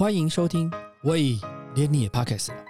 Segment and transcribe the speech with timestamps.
[0.00, 0.70] 欢迎收听，
[1.02, 1.36] 喂，
[1.74, 2.64] 连你也 Podcast 了。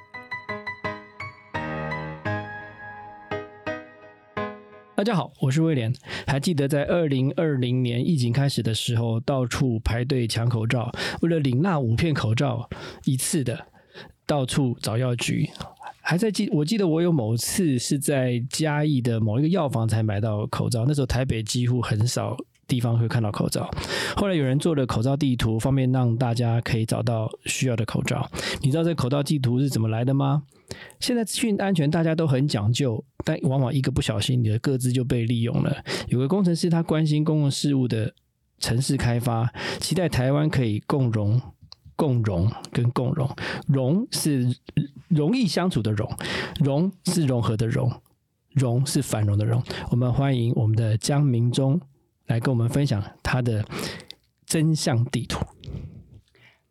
[4.97, 5.95] 大家好，我是威廉。
[6.27, 10.91] 还记得在二零二零年疫情开始的时候，到处排队抢口罩，
[11.23, 12.69] 为了领那五片口罩
[13.05, 13.65] 一次的，
[14.27, 15.49] 到处找药局。
[16.01, 22.37] 还在记，我记得我有某次是在嘉义的某一个药房才买到口罩，那时候台北几乎很少
[22.71, 23.69] 地方会看到口罩。
[24.17, 28.31] 后来有人做了口罩地图，方便让大家可以找到需要的口罩。
[28.63, 30.45] 你知道这口罩地图是怎么来的吗？
[31.01, 35.77] 现在资讯安全大家都很讲究，但往往一个不小心，你的各自就被利用了。
[36.07, 38.15] 有个工程师他关心公共事务的
[38.61, 41.43] 城市开发，期待台湾可以共荣、
[41.97, 43.29] 共荣跟共荣。
[43.67, 44.57] 荣是
[45.09, 46.09] 容易相处的容，
[46.61, 47.91] 荣是融合的融，
[48.53, 49.61] 荣是繁荣的荣。
[49.91, 51.81] 我们欢迎我们的江明忠
[52.31, 53.65] 来跟我们分享他的
[54.47, 55.45] 真相地图。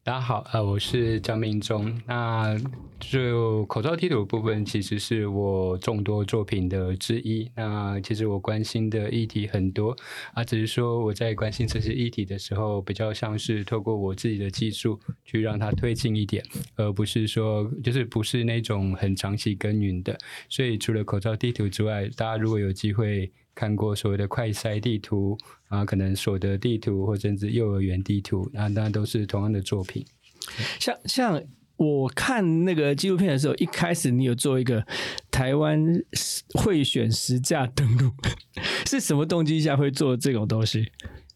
[0.06, 2.02] 大家好，呃，我是江明忠。
[2.08, 2.58] 那
[2.98, 7.52] 就口罩地图部分，其实是我众多作品的之一。
[7.58, 9.94] 那其实我关心的议题很多
[10.34, 16.42] 啊，只是说我在关心这些议题的时候，比较像是透过我自己的技术去让它推进一点，
[16.78, 20.18] 而不是说就是不是那种很长期耕耘的。
[20.48, 30.06] 所以除了口罩地图之外，大家如果有机会看过所谓的快筛地图啊，可能所得地图或甚至幼儿园地图，那当然都是同样的作品。
[30.80, 31.44] 像像
[31.76, 34.86] 我看那个纪录片的时候，一开始你有做一个
[35.30, 35.86] 台湾
[36.54, 38.10] 会选实价登录，
[38.88, 40.90] 是什么动机下会做这种东西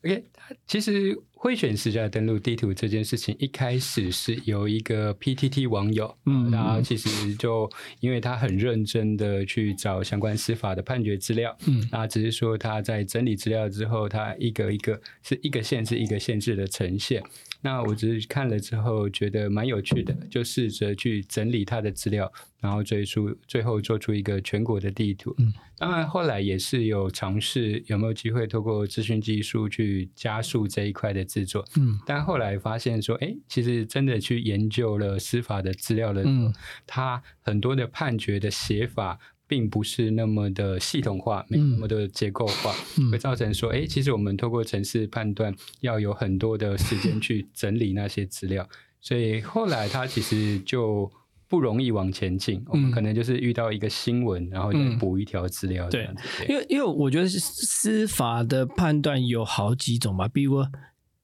[0.05, 0.23] ？OK，
[0.65, 7.69] 其实会选实价登录地图这件事情，一开始是由一个 PTT 网友，嗯嗯，他其实就
[7.99, 17.21] 因为他很认真的去找相关司法的判决资料，嗯嗯，那只是说他在整理资料之后，他一个一个是一个限制一个限制的呈现。
[17.59, 25.35] 那我只是看了之后觉得蛮有趣的，就试着去整理他的资料，然后追出最后做出一个全国的地图。
[25.37, 25.51] 嗯，
[25.83, 31.65] 当然后来也是有尝试有没有机会透过资讯技术去加速这一块的制作。
[31.75, 36.53] 嗯但后来发现说，哎，其实真的去研究了司法的资料的时候，嗯
[36.87, 39.19] 它很多的判决的写法。
[39.45, 48.67] 并不是那么的系统化，没有那么的结构化，嗯会造成说，哎，其实我们透过程式判断，要有很多的时间去整理那些资料，
[48.99, 51.11] 所以后来他其实就
[51.53, 52.59] 不容易往前进。
[52.65, 56.15] 我们可能就是遇到一个新闻，然后补一条资料这对样
[56.49, 60.71] 因为因为我觉得司法的判断有好几种吧，比如说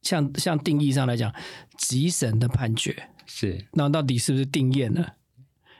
[0.02, 1.34] 像像定义上来讲，
[1.76, 5.14] 急审的判决，是那到底是不是定验了？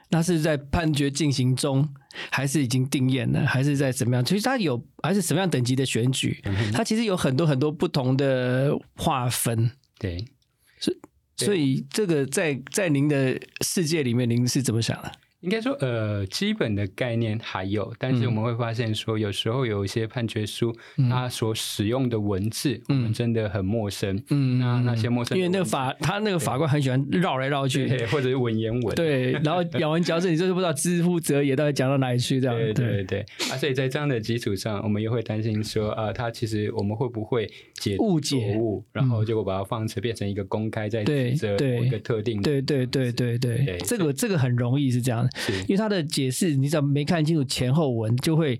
[0.09, 1.87] 那是在判决进行中，
[2.29, 4.25] 还是已经定验了，还是在怎么样？
[4.25, 9.71] 其实它有还是什么样等级的选举，它其实有很多很多不同的划分。
[9.97, 10.17] 对。
[10.17, 10.97] 对
[11.45, 15.11] 所以这个在在您的世界里面，您是怎么想的？
[15.41, 21.09] 应该说，呃，基本的概念还有，但是嗯我们会发现说，有时候有一些判决书，嗯。
[21.09, 24.21] 它所使用的文字，我们真的很陌生。
[24.29, 24.59] 嗯。
[24.59, 33.19] 那那些陌生因为那个法，他那个法官很喜欢绕来绕去，对，或者是文言文，对，然后咬文嚼字，你就是不知道知乎者也到底讲到哪里去，这样对对对
[33.51, 43.65] 啊，所以在这样的基础上，我们也会担心说，啊，他其实我们会不会解误解误，然后结果把它放成变成一个公开在对指责对某一个特定的，对对对对对。
[43.65, 45.30] 对这个这个很容易是这样，是
[45.61, 48.59] 因为他的解释你只要没看清楚前后文，就会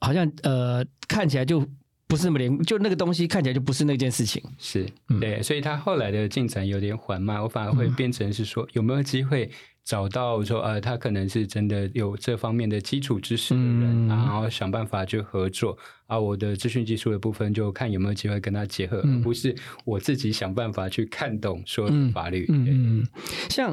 [0.00, 1.66] 好像呃看起来就
[2.06, 4.42] 不是那么连，就那个东西看起来就不是那件事情。
[4.58, 9.50] 是嗯对，所以他后来的进展有点缓慢，我反而会变成是说，有没有机会
[9.82, 15.76] 找到说，呃，他可能是真的有这方面的基础知识的人，嗯然后想办法去合作，
[16.06, 22.46] 啊，我的资讯技术的部分就看有没有机会跟他结合，嗯而不是我自己想办法去看懂说法律。
[22.50, 23.06] 嗯
[23.48, 23.70] 像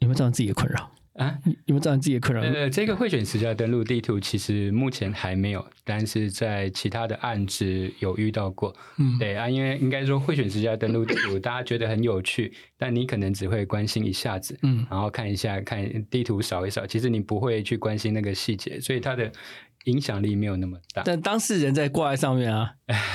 [0.00, 0.90] 有没有造成自己的困扰？
[1.20, 2.40] 啊，有没有造成自己的困扰？
[2.42, 8.74] 呃，这个会选实价登录地图其实目前还没有，但是在其他的案子有遇到过。
[8.96, 19.30] 嗯对啊，因为应该说会选实价登录地图，大家觉得很有趣，但你可能只会关心一下子，嗯然后看一下看地图扫一扫，其实你不会去关心那个细节，所以它的
[19.84, 21.02] 影响力没有那么大。
[21.04, 22.70] 但当事人在挂在上面啊，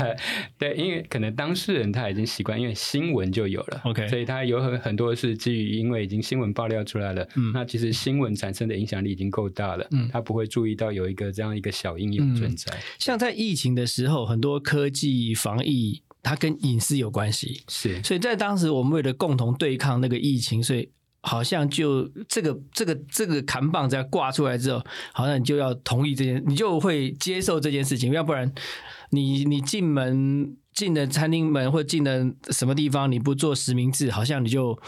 [0.57, 7.51] 对，因为可能当事人他已经习惯，因为新闻就有了 OK 所以他有很很多是基于因为已经新闻爆料出来了，嗯。
[7.53, 10.09] 那其实新闻产生的影响力已经够大了，嗯。
[10.11, 18.01] 他不会注意到有一个这样一个小应用存在，像在疫情的时候，很多科技防疫它跟隐私有关系，是。
[18.01, 20.89] 所以在当时我们为了共同对抗那个疫情，所以
[21.25, 24.81] 好像就这个这个这个扛棒在挂出来之后，
[25.11, 28.49] 好像你就要同意这件，你就会接受这件事情，要不然
[29.09, 34.79] 你你进门进了餐厅门或进了什么地方，你不做实名制，好像你就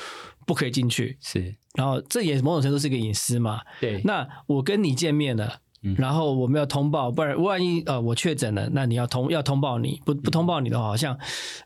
[0.45, 1.17] 不可以进去。
[1.19, 3.61] 是，然后这也某种程度是一个隐私嘛。
[3.81, 5.61] 对，那我跟你见面了。
[5.83, 11.15] 嗯然后我们要通报，不然万一呃我确诊了，那你要通要通报你，不不通报你的话，好像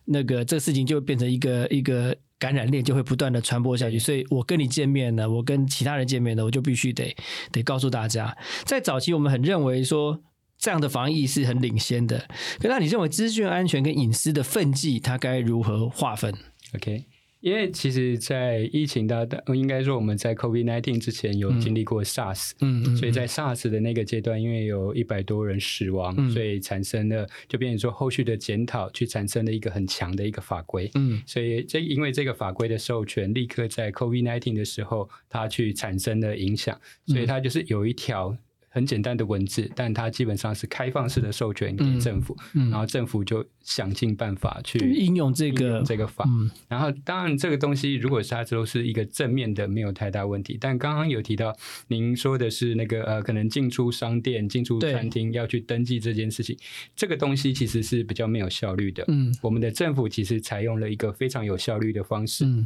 [0.04, 4.00] 那个这个事情就会变成一个一个感染链，就会不断的传播下去。
[4.00, 7.16] 所以我跟你见面呢，我跟其他人见面呢，我就必须得
[7.52, 8.36] 得告诉大家，
[8.66, 10.20] 在早期我们很认为说
[10.58, 12.28] 这样的防疫是很领先的，
[12.60, 16.34] 可那你认为资讯安全跟隐私的分际，它该如何划分
[16.76, 17.06] ？OK，
[17.42, 26.30] 因为其实，在疫情的，呃应该说我们在 COVID nineteen 之前有经历过 SARS，、嗯嗯，所以在 SARS 的那个阶段，因为有一百多人死亡，嗯。
[26.30, 30.90] 所以产生了就变成说后续的检讨，去产生了一个很强的一个法规。
[30.94, 31.22] 嗯。
[31.26, 38.38] 所以这因为这个法规的授权，立刻在 COVID nineteen 的时候，它去产生了影响，所以它就是有一条
[38.74, 46.24] 很简单的文字，但它基本上是开放式的授权给政府，嗯然后政府就想尽办法去应用这个用这个法。
[46.28, 50.58] 嗯然后，当然这个东西如果是它都是一个正面的，没有太大问题。
[50.60, 51.54] 但刚刚有提到，
[51.90, 56.58] 您说的是那个呃，可能进出商店、进出餐厅要去登记这件事情，
[56.96, 59.04] 这个东西其实是比较没有效率的。
[59.10, 62.66] 嗯我们的政府其实采用了一个非常有效率的方式，嗯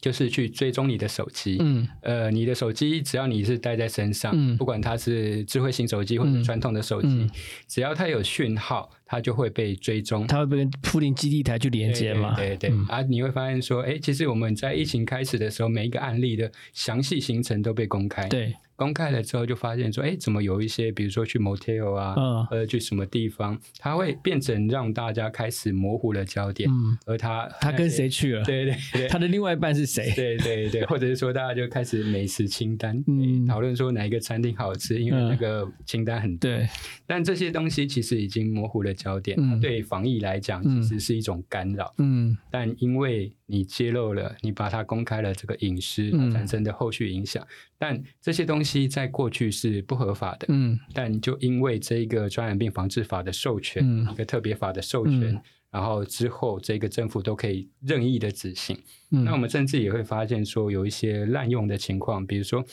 [0.00, 1.58] 就是去追踪你的手机。
[1.60, 1.86] 嗯。
[2.02, 4.56] 呃，你的手机只要你是带在身上，嗯。
[4.56, 6.42] 不管它是智慧型手机或者嗯。
[6.42, 7.30] 传统的手机，嗯。
[7.68, 10.24] 只要它有讯号，它就会被追踪。
[10.28, 12.32] 它会被跟附近基地台去连接嘛？
[12.36, 28.44] 对对对对嗯啊，你会发现说，哎，其实我们在疫情开始的时候，每一个案例的详细行程都被公开。，对，公开了之后就发现说，哎，怎么有一些，比如说去 motel 啊，嗯呃，去什么地方，它会变成让大家开始模糊了焦点，嗯，而他他跟谁去了？
[28.44, 30.12] 对对对，他的另外一半是谁？
[30.14, 36.48] 对对对，或者是说大家就开始美食清单，嗯嗯，讨论说哪一个餐厅好吃，因为嗯那个清单很多。
[36.48, 36.68] 对，
[37.06, 41.94] 但这些东西其实已经模糊了焦点，对防疫来讲嗯其实是一种干扰。
[41.98, 47.46] 嗯但因为你揭露了，你把它公开了这个隐私，产生的后续影响，
[47.78, 50.46] 但这些东西在过去是不合法的。
[50.50, 58.76] 嗯但就因为这个传染病防治法的授权，嗯一个特别法的授权，嗯然后之后这个政府都可以任意的执行。
[59.12, 62.64] 嗯，那我们甚至也会发现说有一些滥用的情况，比如说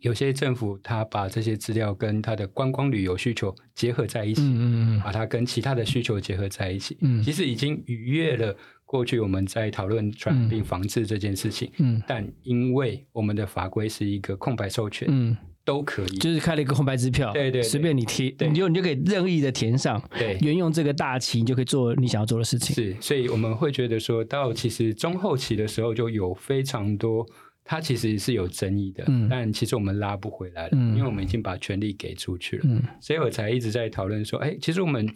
[0.00, 11.70] 有些政府他把这些资料跟他的观光旅游需求结合在一起，嗯嗯把它跟其他的需求结合在一起，嗯其实已经逾越了过去我们在讨论传染病防治这件事情。
[11.78, 16.18] 嗯但因为我们的法规是一个空白授权，嗯，都可以。
[16.18, 22.74] 就是开了一个空白支票，对对对随便你贴，对你就你就可以任意的填上，对，沿用这个大旗，你就可以做你想要做的事情。
[22.74, 27.26] 是，所以我们会觉得说到其实中后期的时候就有非常多，
[27.66, 29.28] 它其实是有争议的，嗯。
[29.28, 30.96] 但其实我们拉不回来了，嗯。
[30.96, 35.14] 因为我们已经把权力给出去了，嗯，所以我才一直在讨论说，哎，其实我们明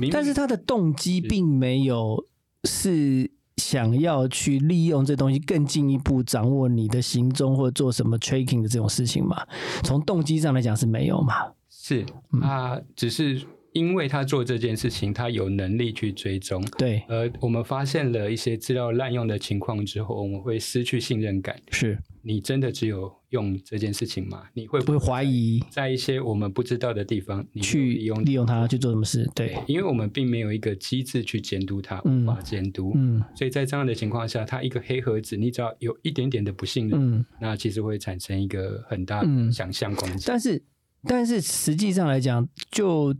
[0.00, 2.26] 明但是他的动机并没有
[2.64, 9.46] 是想要去利用这东西更进一步掌握你的行踪或者做什么 tracking 的这种事情嘛？
[9.84, 11.34] 从动机上来讲是没有嘛？
[11.70, 12.04] 是。
[12.32, 12.40] 嗯。
[12.40, 13.40] 他只是
[13.72, 16.62] 因为他做这件事情，他有能力去追踪。
[16.78, 21.58] 对，而我们发现了一些资料滥用的情况之后，我们会失去信任感。
[21.70, 24.44] 是你真的只有用这件事情吗？
[24.54, 29.28] 你会不会怀疑在一些我们不知道的地方，你去利用利用它去做什么事？
[29.34, 37.24] 对，因为我们并没有一个机制去监督它，嗯无法监督，嗯所以在这样的情况下，它一个黑盒子，你只要有一点点的不信任，嗯。
[37.40, 40.20] 那其实会产生一个很大嗯的想象空间。
[40.26, 40.62] 但是，
[41.04, 43.12] 但是实际上来讲，就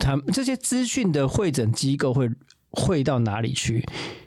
[0.00, 2.28] 他这些资讯的会诊机构会
[2.70, 3.84] 会到哪里去？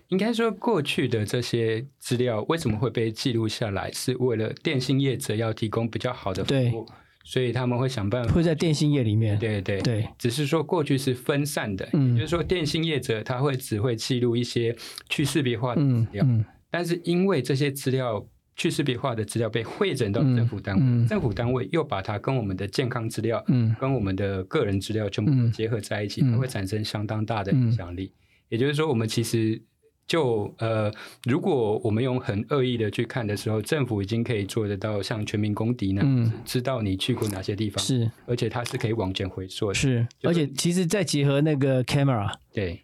[0.09, 6.85] 应该说，过去的这些资料为什么会被记录下来，是为了电信业者要提供比较好的服对务，
[7.23, 8.31] 所以他们会想办法。
[8.31, 9.39] 会在电信业里面？
[9.39, 14.75] 对对对，只是说过去是分散的，嗯也就是说电信业者他会只会记录一些
[15.09, 18.23] 去识别化的资嗯料，嗯但是因为这些资料
[18.55, 28.11] 去识别化的资料被汇整到嗯政府单位，嗯政府单位又把它跟我们的健康资料、嗯跟我们的个人资料全部嗯结合在一起，嗯它会产生相当大的影响力。
[28.49, 29.59] 也就是说，我们其实
[30.05, 30.91] 就呃，
[31.23, 39.73] 如果我们用很恶意的去看的时候，政府已经可以做得到像全民公敌那样知道你去过哪些地方，是而且它是可以往前回溯的。
[39.73, 42.83] 是，而且其实再结合那个 camera，对对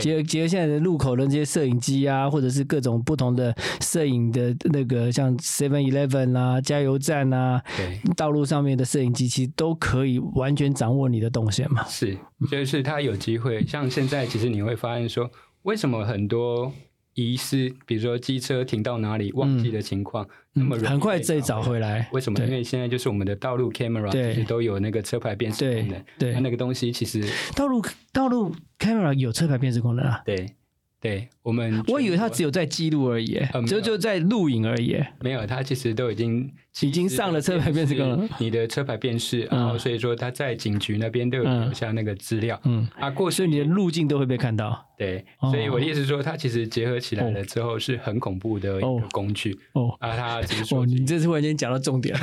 [0.00, 8.00] 结合结合现在的路口的这些摄影机啊，或者是各种不同的摄影的那个，像 Seven Eleven 啊、加油站啊、对。
[8.16, 11.84] 道路上面的摄影机，其实都可以完全掌握你的动线嘛。
[11.84, 12.16] 是，
[12.50, 15.30] 就是他有机会，像现在其实你会发现说，
[15.62, 16.72] 为什么很多
[17.14, 22.08] 遗失，比如说机车停到哪里忘记的情况，那么很快再找回来。
[22.12, 22.38] 为什么？
[22.38, 27.22] 对因为现在就是我们的道路 camera 对其实都有那个车牌辨识功能，对那那个东西其实
[27.54, 30.22] 道路道路 camera 有车牌辨识功能啊？
[30.24, 30.54] 对
[31.02, 34.92] 对，我们我以为他只有在记录而已，呃就就在录影而已。
[34.92, 36.48] 国没有，他其实都已经
[36.80, 42.60] 已经上了车牌辨识功能，你的车牌辨识，然后所以说他在警局那边都有留下那个资料。
[42.66, 44.88] 嗯，啊，过去你的路径都会被看到。
[44.96, 50.16] 对，哦所以我的意思是说，它其实结合起来了之后是很恐怖的一哦个工具哦啊。
[50.16, 52.20] 它只是哦，说你这次忽然间讲到重点了。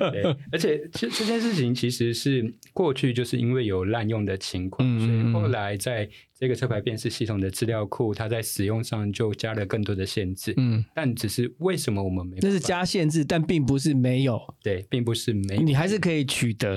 [0.10, 6.08] 对，而且这这件事情其实是过去就是因为有滥用的情况，嗯嗯嗯所以后来在
[6.42, 10.52] 这个车牌辨识系统的资料库，它在使用上就加了更多的限制。
[10.56, 16.76] 嗯，但只是为什么我们没那是加限制，但并不是没有，对，并不是没你还是可以取得。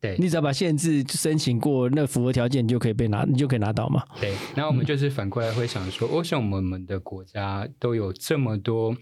[0.00, 4.02] 对你只要把限制申请过，那符合条件，你就可以被拿，你就可以拿到嘛。
[4.22, 4.32] 对。
[4.56, 8.96] 然后我们就是反过来会想说，为什么我们的国家都有这么多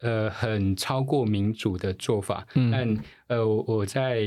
[0.00, 2.44] 呃很超过民主的做法？
[2.56, 2.98] 嗯但
[3.28, 4.18] 呃，我我在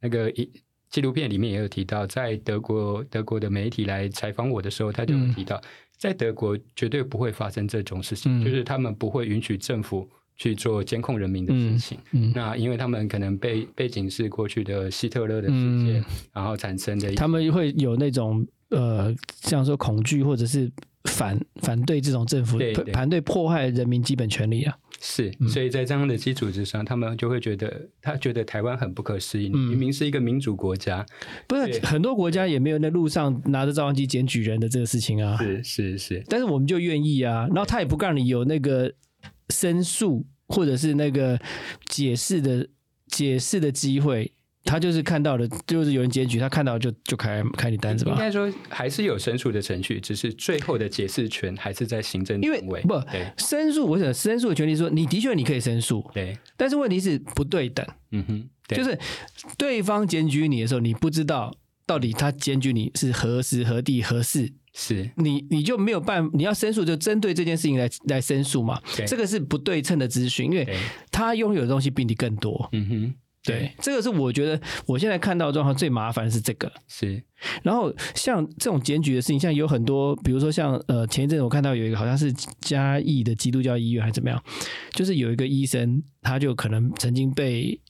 [0.00, 0.48] 那个一
[0.90, 5.60] 纪录片里面也有提到，在德国德国的媒体来采访我的时候，他就有提到，
[5.96, 8.44] 在德国绝对不会发生这种事情，嗯。
[8.44, 11.98] 就是他们不会允许政府去做监控人民的事情。
[12.12, 16.04] 嗯，那因为他们可能背背景是过去的希特勒的世界，嗯。
[16.32, 20.70] 然后产生的他们会有那种呃，像说恐惧或者是
[21.04, 24.76] 反反对这种政府对对反对迫害人民基本权利啊。
[25.00, 25.48] 是，嗯。
[25.48, 29.58] 所以在这样的基础之上，他们就会觉得，他觉得台湾很不可思议，嗯。
[29.70, 31.04] 明明是一个民主国家，
[31.48, 38.92] 不是对很多国家也没有在路上拿着照相机检举人的这个事情啊，是是是，但是我们就愿意啊，然后他也不让你有那个
[39.48, 41.40] 申诉或者是那个
[41.86, 42.68] 解释的
[43.06, 44.30] 解释的机会，
[44.64, 48.12] 他就是看到了，就是有人检举，他看到就就开开你单子吧。
[48.12, 52.60] 应该说还是有申诉的程序，只是最后的解释权还是在行政因为。
[52.82, 53.02] 不
[53.36, 58.78] 申诉，我想申诉的权利说，你的确你可以申诉，对，但是问题是不对等，嗯哼，对。
[58.78, 58.98] 就是
[59.56, 61.52] 对方检举你的时候，你不知道
[61.86, 65.10] 到底他检举你是何时何地何事，是。
[65.16, 70.68] 你你就没有办法，你要申诉就针对这件事情来来申诉嘛，这个是不对称的资讯，因为，
[71.10, 72.68] 他拥有的东西比你更多。
[72.72, 76.70] 嗯哼，对，这个是我觉得我现在看到的状况最麻烦的是这个。
[76.88, 77.22] 是，
[77.62, 82.30] 然后像这种检举的事情，像有很多，比如说像呃前一阵我看到有一个好像是
[82.60, 84.42] 嘉义的基督教医院还是怎么样，
[84.92, 87.80] 就是有一个医生他就可能曾经被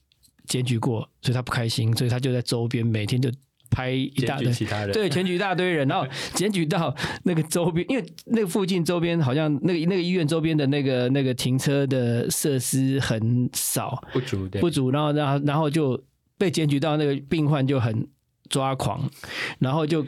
[0.47, 3.29] 检举过，所以他不开心，所以他就在周边每天就
[3.71, 15.99] 拍一大堆其他人，对，检举一大堆人，然后检举到那个周边，因为那个附近周边好像那个那个医院周边的那个那个停车的设施很少不足，对，不足，然后然后然后就
[16.37, 18.07] 被检举到那个病患就很
[18.49, 19.09] 抓狂，
[19.57, 20.05] 然后就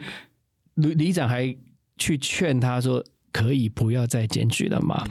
[0.74, 1.56] 里里长还
[1.98, 3.04] 去劝他说。
[3.34, 5.04] 可以不要再检举了嘛？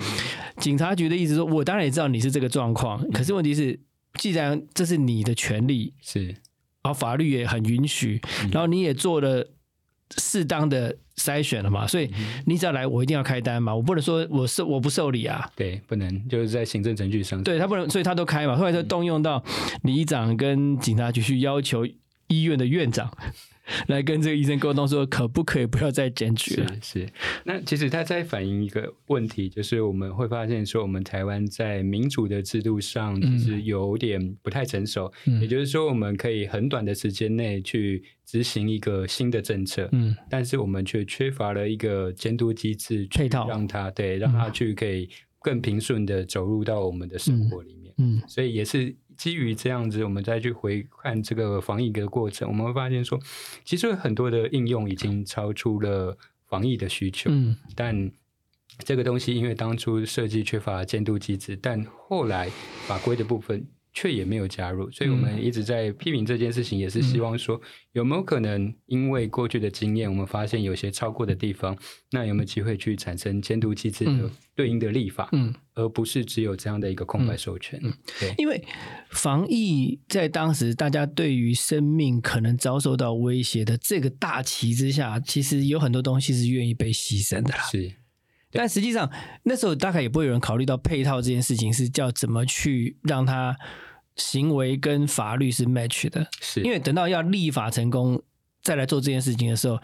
[0.55, 3.77] 警察局的意思说，我当然也知道你是这个状况，可是问题是，
[4.13, 6.33] 既然这是你的权利，是，
[6.84, 8.22] 然后法律也很允许，
[8.52, 9.48] 然后你也做了
[10.18, 12.12] 适当的筛选了嘛，所以
[12.46, 19.44] 你只要来，我一定要开单嘛，我不能说我受我不受理啊，对，不能就是在行政程序上，对他不能，所以他都开嘛，后来就动用到
[19.84, 21.86] 里长跟警察局去要求
[22.28, 23.10] 医院的院长
[23.88, 26.67] 来跟这个医生沟通，说可不可以不要再检举了？
[26.82, 27.10] 是是，
[27.46, 35.12] 那其实他在反映一个问题，就是我们会发现说，我们台湾在民主的制度上其实有点不太成熟。
[35.25, 45.10] 嗯也就是说，我们可以很短的时间内去执行一个新的政策，嗯但是我们却缺乏了一个监督机制，去配套让它对让它去可以
[45.41, 47.93] 更平顺的走入到我们的生活里面。
[47.98, 53.20] 嗯所以也是基于这样子，我们再去回看这个防疫的过程，我们会发现说，
[53.63, 56.17] 其实很多的应用已经超出了
[56.48, 58.12] 防疫的需求，嗯但
[58.79, 62.50] 这个东西因为当初设计缺乏监督机制，但后来
[62.88, 63.67] 法规的部分。
[63.93, 71.77] 却也没有加入，所以我们一直在批评这件事情，也是希望说有没有可能因为过去的经验，我们发现有些超过的地方，
[72.12, 75.29] 那有没有机会去产生监督机制的嗯对应的立法？
[75.31, 77.79] 嗯，而不是只有这样的一个空白授权。
[78.19, 78.63] 对，因为
[79.12, 87.63] 防疫在当时大家对于生命可能遭受到威胁的这个大旗之下，其实有很多东西是愿意被牺牲的啦。
[87.63, 87.93] 是
[88.53, 89.10] 但实际上
[89.43, 93.55] 那时候大概也不会有人考虑到配套这件事情是叫怎么去让它
[94.15, 98.22] 行为跟法律是 match 的，是，因为等到要立法成功
[98.62, 99.77] 再来做这件事情的时候，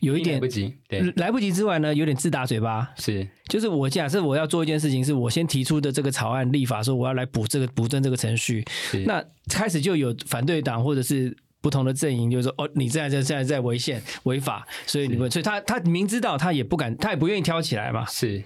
[0.00, 0.74] 有一点来不及。
[0.88, 2.90] 对，来不及之外呢，有点自打嘴巴。
[2.96, 3.28] 是。
[3.48, 18.04] 就是我假设我要做一件事情，是我先提出的这个草案立法，说我要来补这个补正这个程序，是，那开始就有反对党或者是不同的阵营，就是说哦，你这样在现在在违宪违法，所以你们，所以他他明知道他也不敢，他也不愿意挑起来嘛。
[18.04, 18.44] 是，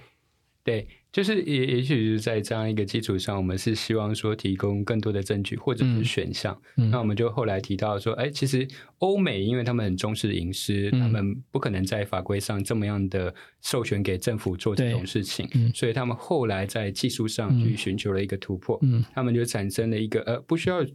[0.63, 0.87] 对。
[1.11, 6.55] 就是也也许是在这样一个基础上，我们是希望说提供更多的证据或者是选项。
[6.75, 8.67] 那我们就后来提到说，哎，其实
[8.99, 13.33] 欧美因为他们很重视隐私，他们不可能在法规上这么样的
[13.63, 18.79] 授权给政府做这种事情，所以他们后来在技术上去寻求了一个突破。
[19.11, 20.85] 他们就产生了一个呃，不需要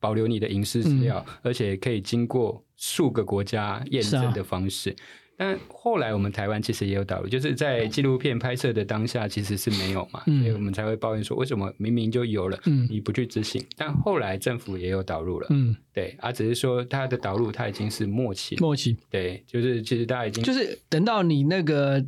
[0.00, 4.96] 保留你的隐私资料，而且可以经过数个国家验证的方式。
[5.36, 13.64] 但后来我们台湾其实也有导入，就是在纪录片拍摄的当下其实是没有嘛，所以我们才会抱怨说为什么明明就有了，你不去执行？
[13.74, 22.04] 但后来政府也有导入了，嗯，对，啊，只是说它的导入它已经是默契，默契，对，就是其实大家已经就是等到你那个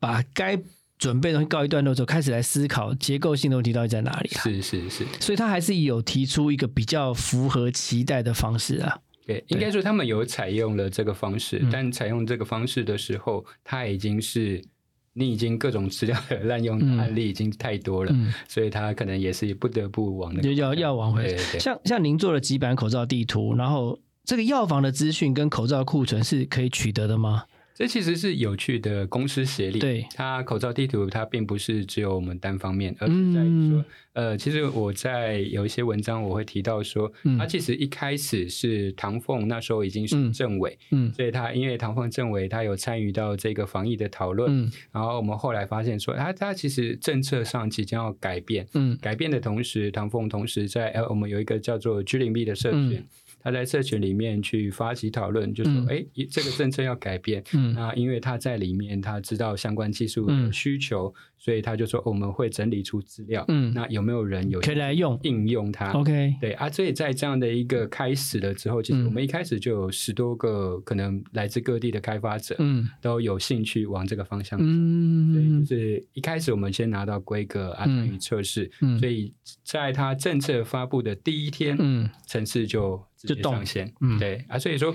[0.00, 0.58] 把该
[1.02, 4.42] 准备东西告一段落之后，开始来思考结构性的问题到底在哪里啊？
[4.44, 8.96] 是是是，所以他还是有提出一个比较符合期待的方式啊。
[9.26, 14.62] 对，应该说他们有采用了这个方式，但采用这个方式的时候，它已经是
[15.12, 18.14] 你已经各种资料的滥用案例已经太多了，
[18.46, 21.36] 所以他可能也是不得不往那个要要往回。
[21.58, 27.42] 像像您做了几版口罩地图，然后这个药房的资讯跟口罩库存是可以取得的吗？
[27.74, 29.78] 这其实是有趣的公司协力。
[29.78, 53.02] 对，它口罩地图它并不是只有我们单方面，而是在于说，呃，其实我在有一些文章我会提到说，它其实一开始是唐凤那时候已经是政委，嗯，所以他因为唐凤政委他有参与到这个防疫的讨论，然后我们后来发现说，他他其实政策上即将要改变，嗯，改变的同时，唐凤同时在呃，我们有一个叫做居零币的社群。
[53.42, 57.42] 他在社群里面去发起讨论，就说：“哎，这个政策要改变。
[57.74, 79.34] 那因为他在里面，他知道相关技术的需求。”所以他就说我们会整理出资料，嗯，那有没有人有可以来用应用它？OK，对啊，所以在这样的一个开始了之后，其实我们一开始就有十多个可能来自各地的开发者，嗯，都有兴趣往这个方向走，嗯，所以就是一开始我们先拿到规格啊，参与测试，嗯，所以
[79.64, 84.94] 在他政策发布的第一天，嗯，城市就就上线，嗯，对啊，所以说。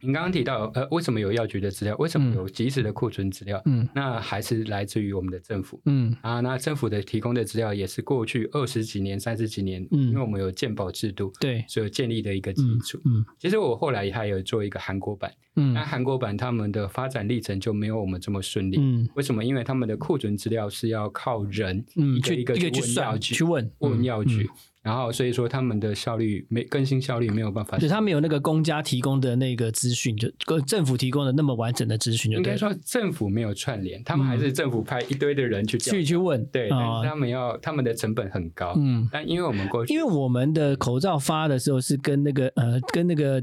[0.00, 1.96] 您刚刚提到，呃，为什么有药局的资料？
[1.96, 3.62] 为什么有及时的库存资料？
[3.64, 5.80] 嗯，那还是来自于我们的政府。
[5.86, 13.00] 嗯啊，那政府的提供的资料也是过去二十几年、三十几年，嗯，因为我们有鉴保制度，对，所以建立的一个基础。
[13.06, 18.76] 嗯，其实我后来还有做一个韩国版，嗯，那韩国版他们的发展历程就没有我们这么顺利。
[18.78, 19.42] 嗯，为什么？
[19.42, 24.50] 因为他们的库存资料是要靠人一个一个去问药局，去问问药局。
[24.84, 30.30] 然后，所以说他们的效率没更新效率没有办法，就他没有那个公家提供的那个资讯，就
[30.66, 43.42] 政府提供的那么完整的资讯，就应该说政府没有串联，他们还是政府派一堆的人去去去问，对，但是他们要他们的成本很高，嗯，但因为我们过去，因为我们的口罩发的时候是跟那个呃跟那个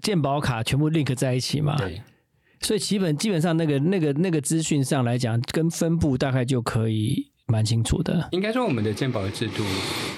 [0.00, 2.02] 健保卡全部 link 在一起嘛，对，
[2.60, 7.30] 所以基本基本上那个那个那个资讯上来讲，跟分布大概就可以。
[7.54, 9.62] 蛮清楚的，应该说我们的鉴保制度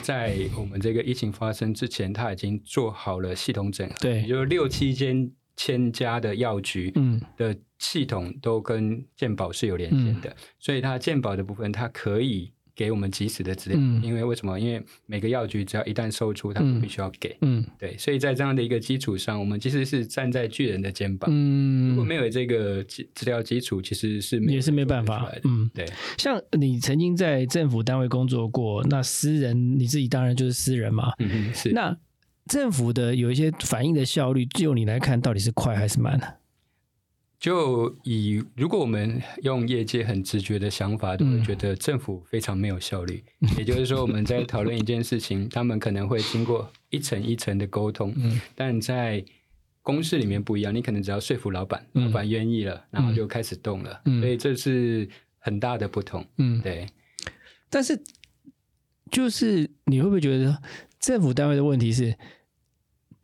[0.00, 12.55] 在我们这个疫情发生之前，它已经做好了系统整合，对，就是六七间千家的药局，嗯，的系统都跟鉴保是有连线的，所以它鉴保的部分它可以。
[12.76, 14.60] 给我们及时的资料，因为为什么？
[14.60, 17.34] 因为每个药局只要一旦售出，他们必须要给。
[17.40, 21.30] 嗯，对，所以在这样的一个基础上，我们其实是站在巨人的肩膀。
[21.32, 25.32] 嗯，如果没有这个资资料基础，其实是也是没办法。
[25.44, 25.86] 嗯，对。
[26.18, 31.14] 像你曾经在政府单位工作过，那私人你自己当然就是私人嘛。
[31.18, 31.70] 嗯是。
[31.72, 31.96] 那
[32.44, 36.26] 政府的有一些反应的效率，就你来看，到底是快还是慢呢？
[37.38, 43.22] 就以如果我们用业界很直觉的想法，都会觉得政府非常没有效率。
[43.58, 48.14] 也就是说，我们在讨论一件事情，他们可能会经过一层一层的沟通，
[48.54, 49.22] 但在
[49.82, 54.00] 公司里面不一样，你可能只要说服老板，老板愿意了，然后就开始动了。
[54.04, 56.26] 所以这是很大的不同。
[56.38, 56.86] 嗯，对。
[57.68, 58.02] 但是，
[59.10, 60.60] 就是你会不会觉得
[60.98, 62.16] 政府单位的问题是？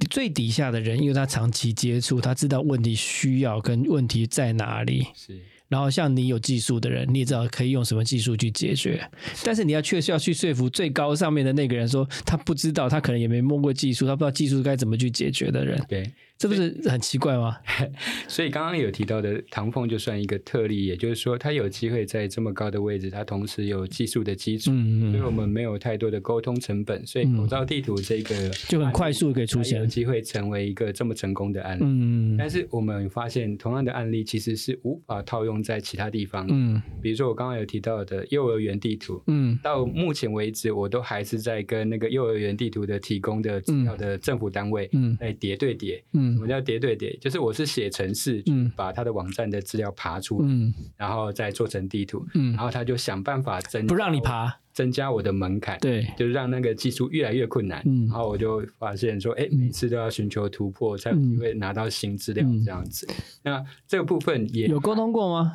[0.04, 5.06] 最底下的人，因为他长期接触，他知道问题需要跟问题在哪里。
[5.14, 5.38] 是，
[5.68, 9.02] 然后像你有技术的人，你也知道可以用什么技术去解决。
[9.42, 15.82] 但是你要确实要去说服最高上面的那个人，说他不知道，他可能也没摸过技术，他不知道技术该怎么去解决的人。
[15.88, 16.10] 对，
[16.42, 17.56] 这不是很奇怪吗？
[18.26, 29.88] 所以刚刚有提到的唐凤就算一个特例，也就是说，它有机会在这么高的位置，它同时有技术的基础，嗯所以我们没有太多的沟通成本，所以口罩地图这个就很快速地可以出现有现。
[29.88, 31.82] 机会成为一个这么成功的案例。
[31.84, 36.44] 嗯但是我们发现，同样的案例其实是无法套用在其他地方。
[36.50, 46.02] 嗯比如说我刚刚有提到的幼儿园地图，嗯到目前为止，我都还是在跟那个幼儿园地图的提供的资料的政府单位嗯在叠对叠。
[46.32, 47.16] 什么嗯叫叠对叠？
[47.20, 54.58] 就是我是写程式，嗯把它的网站的资料爬出来，嗯然后再做成地图，嗯然，后他就想办法增不让你，爬。
[54.72, 57.82] 增加我的门槛，对，就是让那个技术越来越困难。
[57.84, 63.06] 嗯然后我就发现说，哎，每次都要寻求突破，才有机会拿到新资料嗯这样子。
[63.42, 65.52] 那这个部分也有沟通过吗？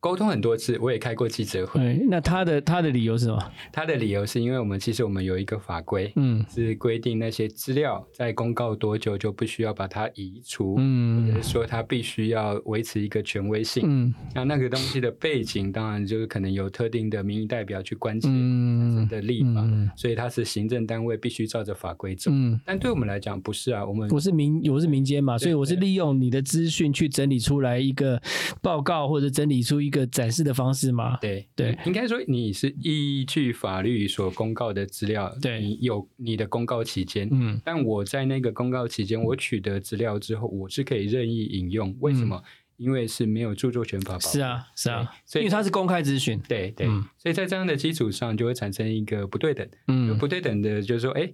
[0.00, 1.80] 沟通很多次，我也开过记者会。
[1.80, 3.52] 对，那他的他的理由是什么？
[3.72, 13.82] 他的理由是因为我们其实我们有一个法规，嗯是规定那些资料在公告多久就不需要把它移除，嗯或嗯者是说它必须要维持一个权威性。
[13.86, 22.30] 嗯那那个东西的背景，当然就是可能有特定的民意代表去关切嗯的立法，嗯所以它是行政单位必须照着法规走。
[22.32, 28.22] 嗯，但对我们来讲不是啊，我们我是民我是民间嘛，所以我是利用你的资讯去整理出来一个
[28.62, 31.16] 报告，或者整理出一个展示的方式吗。
[31.20, 37.28] 对对，应该说你是依据法律所公告的资料，对你有你的公告期间。
[37.30, 41.94] 嗯但我在那个公告期间，我取得资料之后，我是可以任意引用。
[42.00, 42.42] 为什么？
[42.76, 44.28] 因为是没有著作权法保护。
[44.28, 46.40] 嗯是啊是啊，所以因为它是公开咨询。
[46.48, 49.68] 对对，嗯所以在这样的基础上，就会产生一个不对等。
[49.88, 51.28] 嗯不对等的，就是说，哎，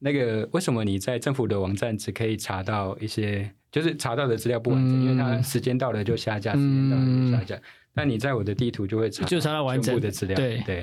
[0.00, 7.62] 那个为什么你在政府的网站只可以查到一些，就是查到的资料不完整，嗯因为它时间到了就下架，时间到了就下架。
[7.94, 10.36] 但你在我的地图就会查，就查到完整的资料。
[10.36, 10.82] 对对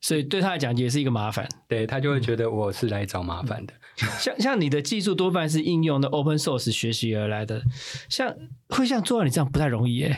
[0.00, 1.48] 所以对他来讲也是一个麻烦。
[1.66, 3.72] 对，他就会觉得我是来找麻烦的。
[4.18, 7.62] 像像你的技术多半是应用的 open source 学习而来的，
[8.08, 8.36] 像
[8.68, 10.16] 会像做到你这样不太容易耶。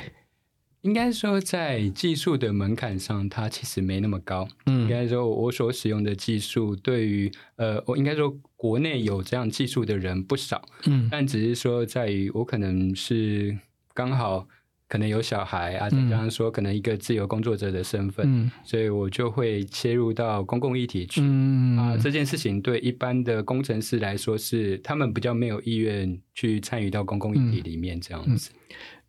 [0.83, 4.48] 应该说，在技术的门槛上，它其实没那么高。
[4.66, 13.57] 嗯应嗯该说，我所使用的技术，对于呃，我应该说，国内有这样技术的人不少，嗯但只是说，在于我可能是
[13.92, 14.46] 刚好
[14.88, 18.51] 可能有小孩啊，再加上说可能一个自由工作者的身份，嗯。
[18.64, 21.20] 所以我就会切入到公共议题去。
[21.22, 21.77] 嗯。
[21.77, 28.51] 啊，这件事情对一般的工程师来说是他们比较没有意愿去参与到公共议题里面这样子。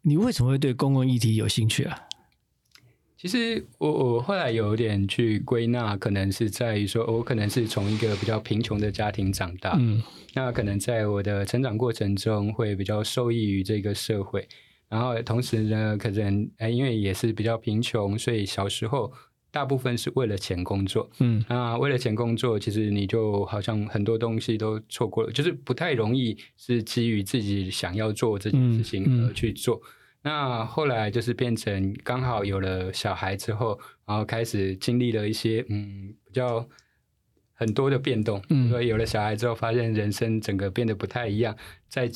[0.02, 1.98] 你为什么会对公共议题有兴趣啊？
[3.18, 10.02] 其实我我后来有点去归纳，可能是在于说，我可能是从一个比较贫穷的家庭长大，嗯。
[10.34, 14.48] 那可能在我的成长过程中会比较受益于这个社会，
[14.90, 19.14] 然后同时呢，可能哎因为也是比较贫穷，所以小时候
[19.52, 21.10] 大部分是为了钱工作。
[21.20, 29.80] 嗯那为了钱工作，其实你就好像很多东西都错过了，就是不太容易是基于自己想要做这件事情而去做。
[30.22, 36.68] 那后来就是变成刚好有了小孩之后，然后开始经历了一些嗯比较
[37.54, 38.42] 很多的变动。
[38.50, 41.56] 嗯所以有了小孩之后，发现人生整个变得不太一样，
[41.88, 42.10] 在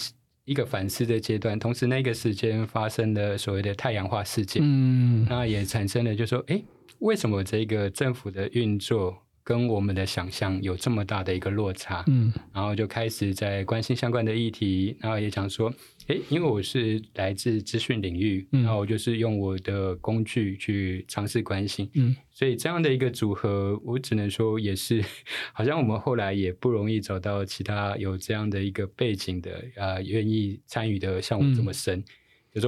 [0.45, 4.61] 一个反思的阶段，同时那个时间发生了所谓的太阳化事件。
[4.65, 6.61] 嗯那也产生了，就说，哎，
[6.99, 12.03] 为什么这个政府的运作跟我们的想象有这么大的一个落差？
[12.07, 12.31] 嗯。
[12.53, 15.73] 然后就开始在关心相关的议题，然后也想说，
[16.07, 18.63] 诶，因为我是来自资讯领域，嗯。
[18.63, 22.15] 然后我就是用我的工具去尝试关心，嗯。
[22.31, 25.03] 所以这样的一个组合，我只能说也是，
[25.53, 32.03] 好像我们后来也不容易找到其他有这样的一个背景的，呃，愿意参与的像我这么深。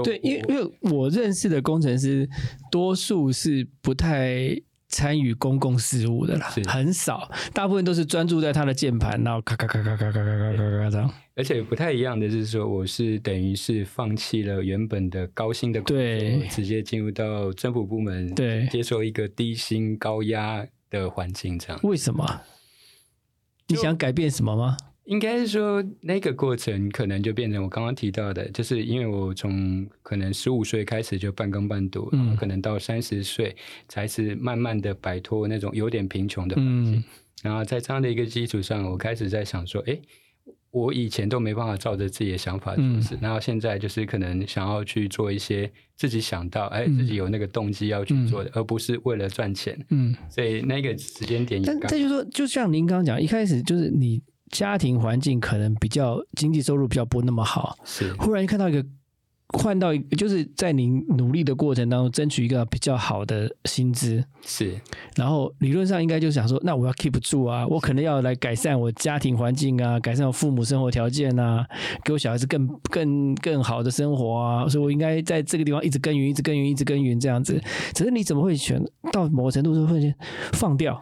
[0.03, 2.27] 对，因为因为我认识的工程师，
[2.71, 11.13] 多数是不太参与公共事务的啦是，很少，大部分都是专注在他的键盘，然后咔咔咔咔咔咔咔咔咔咔这样。
[11.36, 21.80] 而且不太一样的是说，我是等于是放弃了原本的高薪的工作，直接进入到政府部门，对接受一个低薪高压的环境，这样。
[21.84, 22.41] 为什么？
[23.67, 24.78] 你想改变什么吗？
[25.05, 33.55] 应该是说那个过程可能就变成我刚刚提到的，就是因为我从可能十五岁开始就半工半读，嗯然后可能到三十岁
[33.87, 36.95] 才是慢慢的摆脱那种有点贫穷的环境。
[36.95, 37.03] 嗯。
[37.43, 39.95] 然后在这样的一个基础上，我开始在想说，哎，
[40.71, 42.99] 我以前都没办法照着自己的想法做嗯。
[42.99, 46.97] 事，然后现在就是可能想要去做一些自己想到，哎，嗯。
[46.97, 49.77] 自己有那个动机要去做的，而不是为了赚钱。
[49.91, 54.19] 嗯，所以那个时间点但这就说，就像您刚刚讲，一开始就是你
[54.51, 58.86] 家庭环境可能比较经济收入比较不那么好，是忽然看到一个
[59.49, 64.79] 换到一个，就是在你努力的过程当中，争取一个比较好的薪资，是
[65.15, 71.65] 然后理论上应该就想说，那我要 keep 住啊，我可能要来改善我家庭环境啊，改善我父母生活条件啊，
[72.03, 77.62] 给我小孩子更更更好的生活啊，所以我应该在这个地方一直耕耘，一直耕耘，一直耕耘这样子。
[77.93, 80.13] 只是你怎么会选到某个程度就会
[80.53, 80.99] 放掉？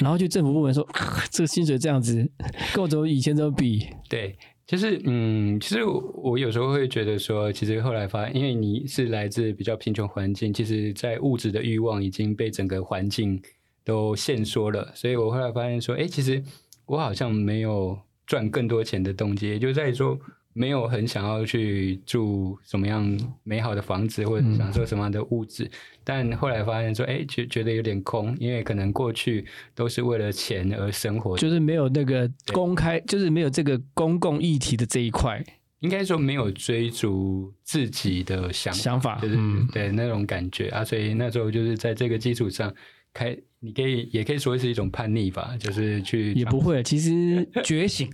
[0.00, 0.86] 然后就政府部门说，
[1.30, 2.28] 这个薪水这样子，
[2.74, 3.86] 跟我怎么以前怎么比？
[4.08, 13.40] 对，就是嗯，其实我我有时候会觉得说，其实后来发现，因为你是来自比较贫穷环境，其实在物质的欲望已经被整个环境
[13.84, 16.42] 都限缩了，所以我后来发现说，哎，其实
[16.86, 20.18] 我好像没有赚更多钱的动机，也就在于说。
[20.52, 25.70] 没有很想要去住什么样美好的房子，或者享受什么样的物质，
[26.02, 35.44] 但后来发现说，哎，觉觉得有点空，因为可能过去都是为了钱而生活，就是没有那个公开，就是没有这个公共议题的这一块，
[35.80, 39.36] 应该说没有追逐自己的想想法，就是
[39.72, 40.68] 对那种感觉。
[40.70, 42.74] 啊，所以那时候就是在这个基础上。
[43.12, 48.10] 开，你可以也可以说是一种叛逆吧，就是去也不会，其实 觉醒。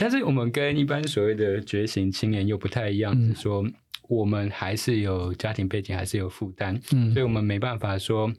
[0.00, 3.64] 但是我们跟一般所谓的觉醒青年又不太一样，是说
[4.08, 8.32] 我们还是有家庭背景，还是有负担，嗯，所以我们没办法说。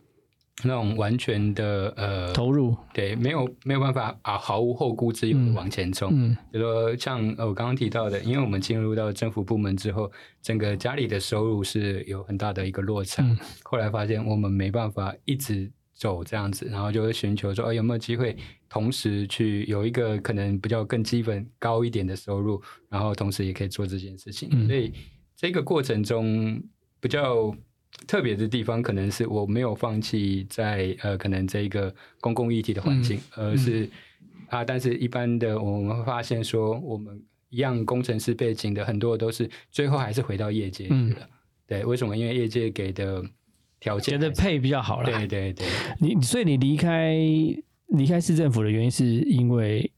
[0.63, 6.09] 那种完全的呃投入，对，没有没有办法啊，毫无后顾之忧的往前冲。
[6.11, 13.23] 嗯，就说像我刚刚提到的，因为我们进入到政府部门之后，整个家里的收入是有很大的一个落差。
[13.61, 18.35] 后来发现我们没办法一直走这样子，然后就会寻求说，哦，有没有机会
[18.67, 24.49] 同时去有一个可能比较更基本高一点的收入，然后同时也可以做这件事情。
[24.65, 24.91] 所以
[25.35, 26.59] 这个过程中
[26.99, 27.55] 比较。
[28.05, 33.89] 特别的地方可能是我没有放弃在呃，可能这一个公共议题的环境，而是
[34.49, 41.27] 啊，但是一般的我们会发现说，我们一样工程师背景的很多都是最后还是回到业界去了。
[41.65, 42.15] 对，为什么？
[42.15, 43.23] 因为业界给的
[43.79, 45.09] 条件，觉得配比较好了。
[45.09, 45.67] 对对对，
[45.99, 47.17] 你所以你离开
[47.87, 49.91] 离开市政府的原因是因为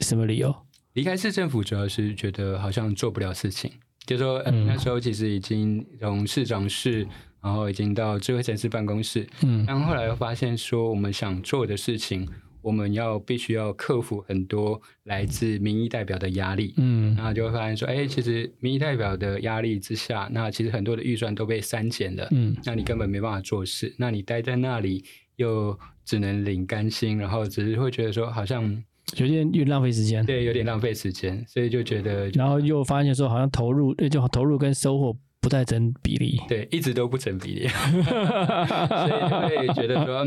[0.00, 0.54] 什么理由？
[0.92, 3.72] 离开市政府主要是觉得好像做不了事情。
[4.10, 7.06] 就说那时候其实已经从市长室，
[7.40, 12.28] 然后已经到智慧城市办公室，嗯，然后后来又发现说我们想做的事情，
[12.60, 25.04] 我们要必须要克服很多来自民意代表的压力，嗯，然后就会发现说，哎，其实民意代表的压力之下，那其实很多的预算都被删减了，嗯，那你根本没办法做事，那你待在那里
[25.36, 28.82] 又只能领干薪，然后只是会觉得说好像。
[29.16, 40.26] 有点又浪费时间，对，有点浪费时间，所以就觉得，然后又发现说，好像投入，就投入跟收获不太成比例，对，一直都不成比例， 所以觉得说，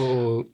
[0.00, 0.44] 我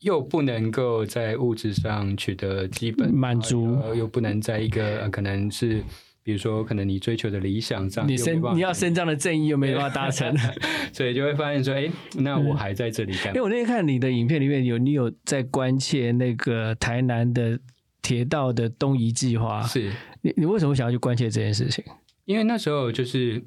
[0.00, 5.82] 又不能够在物质上取得基本满足，又不能在一个可能是。
[6.26, 10.36] 比如说，可能你追求的理想上，你伸你要伸张的正义又没办法达成，
[10.92, 13.28] 所以就会发现说，哎，那我还在这里干。
[13.28, 17.56] 因为我那天看你的影片里面有你有在关切那个台南的
[18.02, 21.84] 铁道的东移计划，是你你为什么想要去关切这件事情？
[22.24, 23.44] 因为那时候就是，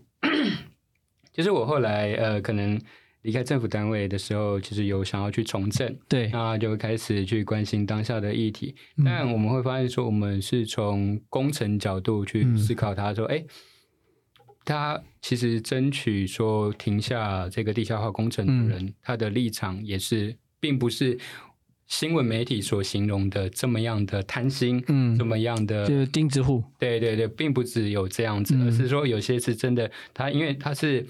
[1.34, 2.80] 就是我后来呃可能。
[3.23, 8.73] 离开政府单位的时候，其实有想要去从政，对，那就开始去关心当下的议题。
[9.03, 13.43] 但我们会发现说，我们是从工程角度去思考，他说，哎，
[14.63, 21.19] 他其实争取说停下这个地下化工程的人，他的立场也是，并不是
[21.88, 26.63] 新闻媒体所形容的这么样的贪心，嗯，这么样的就是钉子户。
[26.77, 31.05] 对对对，并不只有这样子，而是说有些是真的，他因为他是。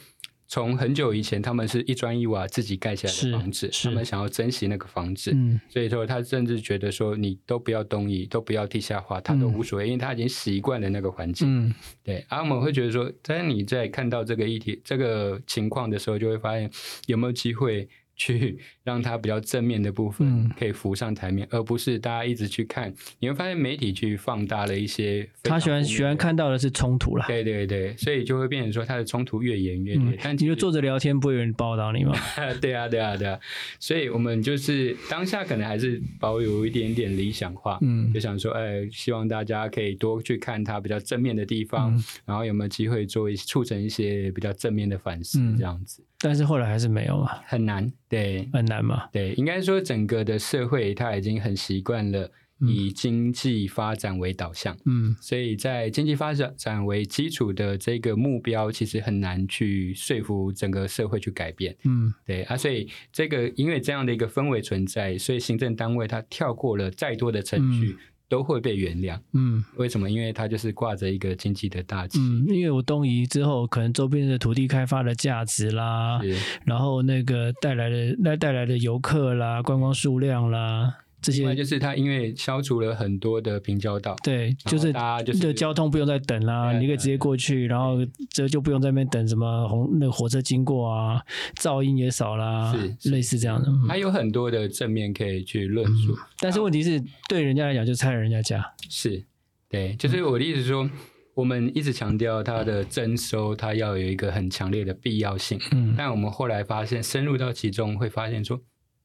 [0.50, 5.32] 从很久以前，他们是一砖一瓦自己盖起来的房子，他们想要珍惜那个房子，
[5.70, 11.74] 所以说他甚至觉得说，你都不要东移，都不要地下化，他都无所谓，因为他已经习惯了那个环境。
[12.04, 16.70] 对，而我们会觉得说，当你在看到这个议题、这个情况的时候，就会发现
[17.06, 17.88] 有没有机会。
[18.20, 22.94] 去 让它比较正面的部分可以浮上台面，而不是大家一直去看。
[23.20, 27.26] 你会发现媒体去放大了一些，他喜欢喜欢看到的是冲突了。
[27.28, 30.20] 对对对，所以就会变成说，他的冲突越演越烈。
[30.22, 32.14] 但你就坐着聊天，不会有人报道你吗？
[32.62, 33.40] 对啊对啊对啊，
[33.80, 41.92] 所以我们就是当下可能还是保有一点点理想化，嗯，就想说，哎，希望大家可以多去看它比较正面的地方，
[42.26, 46.04] 然后有没有机会做一促成一些比较正面的反思，这样子。
[46.22, 52.30] 但是后来还是没有嘛，很难，对，很难嘛，对，应该说整个的社会它已经很习惯了
[52.62, 67.96] 以经济发展为导向，嗯，所以在经济发展为基础的这个目标，其实很难去说服整个社会去改变，嗯，对啊，所以这个因为这样的一个氛围存在，所以行政单位它跳过了再多的程序。
[68.30, 69.20] 都会被原谅。
[69.34, 70.10] 嗯为什么？
[70.10, 72.20] 因为它就是挂着一个经济的大旗。
[72.20, 76.22] 嗯，因为我东移之后，可能周边的土地开发的价值啦，
[76.63, 87.98] 然后那个带来的那带来的游客啦、观光数量啦，这些就是它因为消除了很多的平交道，对，就是大家就是交通不用再等啦，啊你可以直接过去，然后
[88.30, 91.22] 这就不用在那边等什么红那个火车经过啊，
[91.58, 93.70] 噪音也少啦，是是类似这样的。
[93.88, 96.18] 还有很多的正面可以去论述。
[96.40, 99.24] 但是问题是对人家来讲就拆了人家家，是，
[99.70, 100.90] 对，就是我的意思是说，
[101.34, 105.60] 我们一直强调它的征收，它要有一个很强烈的必要性。
[105.72, 108.60] 嗯但我们后来发现，深入到其中会发现说，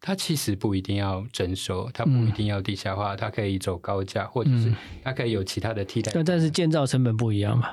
[0.06, 6.12] 它其实不一定要征收，它不一定要地下化，它可以走高架，或者是嗯它可以有其他的替代。
[6.14, 7.70] 但但是建造成本不一样嘛，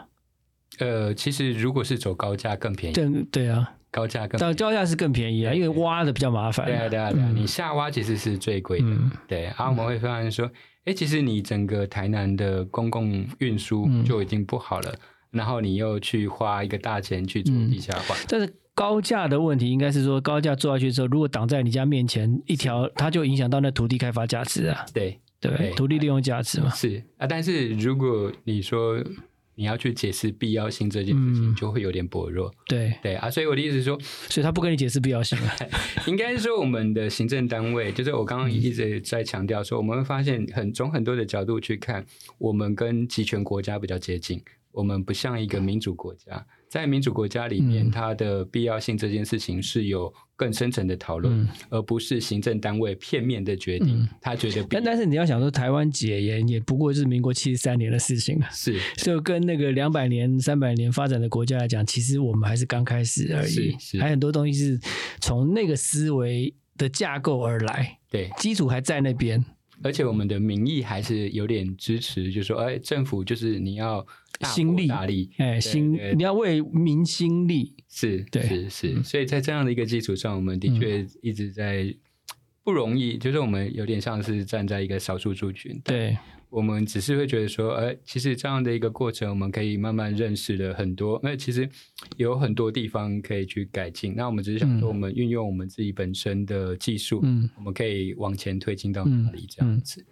[0.79, 6.65] 呃，其实如果是走高架更便宜，对对啊，高架更到高价是更便宜啊，因为挖的比较麻烦。
[6.65, 8.85] 对啊，对啊，对啊，嗯你下挖其实是最贵的。
[8.87, 10.49] 嗯对，然后我们会发现说，
[10.85, 14.95] 哎，其实你整个台南的公共运输嗯就已经不好了，
[15.31, 25.71] 然后你又去花一个大钱去做嗯地下化，但是高架的问题应该是说，高架做下去之后，如果挡在你家面前一条，它就影响到那土地开发价值啊，对，对对？
[25.71, 26.69] 土地利用价值嘛。
[26.69, 27.27] 是啊。
[27.27, 29.03] 但是如果你说
[29.55, 32.51] 你要去解释必要性这件事情，嗯就会有点薄弱。
[32.67, 35.53] 对，对啊，所以我的意思是说，所以他不跟你解释必要性啊。
[36.07, 42.03] 应该是说我们的行政单位，就是我刚刚一直在强调说，我们会发现很从很多的角度去看，
[42.37, 46.43] 我们跟集权国家比较接近，我们不像一个民主国家。
[46.71, 47.91] 在民主国家里面，嗯。
[47.91, 51.47] 它的必要性这件事情是有更深层的讨论，嗯。
[51.69, 54.03] 而不是行政单位片面的决定。
[54.03, 54.09] 嗯。
[54.21, 58.79] 他觉得必但但是你要想说，台湾解严也不过是民国七十三年的事情啊，是。
[58.95, 63.49] 就跟那个两百年、三百年发展的国家来讲，其实我们还是刚开始而已。
[63.49, 63.99] 是，是。
[63.99, 64.79] 还很多东西是
[65.19, 69.43] 从那个思维的架构而来，对，基础还在那边。
[69.83, 78.41] 而且我们的民意还是有点支持，就是说，哎，政府就是你要大心力国大力，哎，心你要为民心力，是，对。
[78.43, 79.03] 是是，嗯。
[79.03, 81.93] 所以在这样的一个基础上，我们的确一直在
[82.63, 86.17] 不容易，就是我们有点像是站在一个少数族群，对，
[86.49, 91.67] 我们只是会觉得说，哎，其实这样的一个过程，我们可以慢慢认识了很多，那其实
[92.17, 94.13] 有很多地方可以去改进。
[94.15, 94.89] 那我们只是想说，嗯。
[94.89, 97.49] 我们运用我们自己本身的技术，嗯。
[97.57, 100.05] 我们可以往前推进到哪里这样子。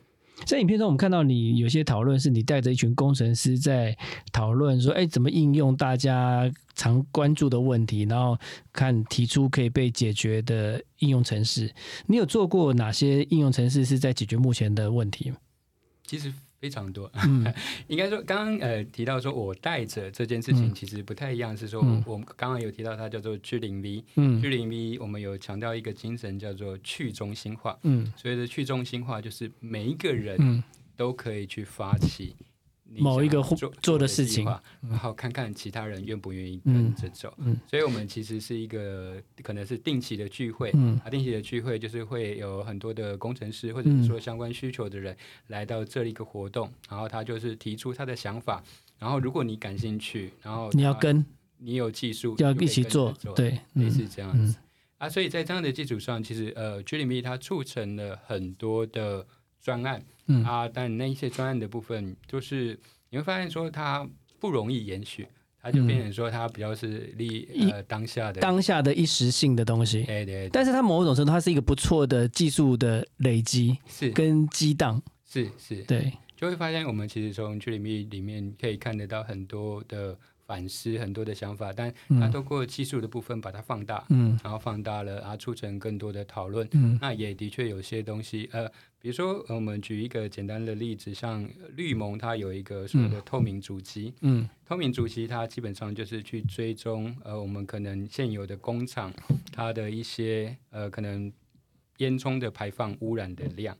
[0.45, 3.95] 在影片中，我们看到你有些讨论是你带着一群工程师在
[4.31, 8.37] 讨论说，哎，怎么应用大家常关注的问题，然后
[8.73, 11.71] 看提出可以被解决的应用程式。
[12.07, 15.31] 你有做过哪些应用程式是在解决目前的问题？
[16.05, 17.53] 其实非常多，嗯。
[17.87, 20.73] 应该说，刚刚呃提到说我带着这件事情嗯。
[20.73, 22.03] 其实不太一样，是说嗯。
[22.05, 24.41] 我们刚刚有提到它叫做去零 V，嗯。
[24.41, 28.11] G 零 V 我们有强调一个精神叫做去中心化，嗯。
[28.15, 30.63] 所谓的去中心化就是每一个人嗯。
[30.95, 32.45] 都可以去发起你
[32.97, 34.45] 某一个做做的事情。
[34.45, 37.33] 划然后看看其他人愿不愿意嗯跟着走。
[37.37, 37.55] 嗯。
[37.67, 40.99] 所以我们其实是一个可能是定期的聚会，嗯。
[41.03, 45.15] 啊，定期的聚会就是会有很多的工程师或者说相关需求的人
[45.47, 48.63] 来到这里一个活动，然后他就是提出他的想法，
[48.97, 51.25] 然后如果你感兴趣，然后你要跟
[51.57, 54.55] 你有技术，要一起做，，对，类嗯似这样子。
[54.97, 59.25] 啊，所以在这样的基础上，其实呃 g l m 它促成了很多的
[59.61, 60.43] 专案，嗯。
[60.43, 64.07] 啊，但那一些专案的部分，就是你会发现说它
[64.39, 65.27] 不容易延续，
[65.61, 74.09] 它就变成说它比较是立一呃当下的，当下的一时性的东西，对对，但是它某种程度它是一个不错的技术的累积是。
[74.11, 80.17] 跟激荡，是是，对，就会发现我们其实从去里面里面可以看得到很多的
[80.49, 86.67] 反思，很多的想法，但它嗯透过技术的部分把它放大，嗯然后放大了，然后促成更多的讨论。
[86.71, 88.67] 嗯那也的确有些东西，呃，
[88.99, 99.13] 比如说呃我们举一个简单的例子，像绿盟它有一个所谓的透明主机，嗯透明主机它基本上就是去追踪呃我们可能现有的工厂
[99.51, 101.31] 它的一些呃可能
[101.97, 103.77] 烟囱的排放污染的量。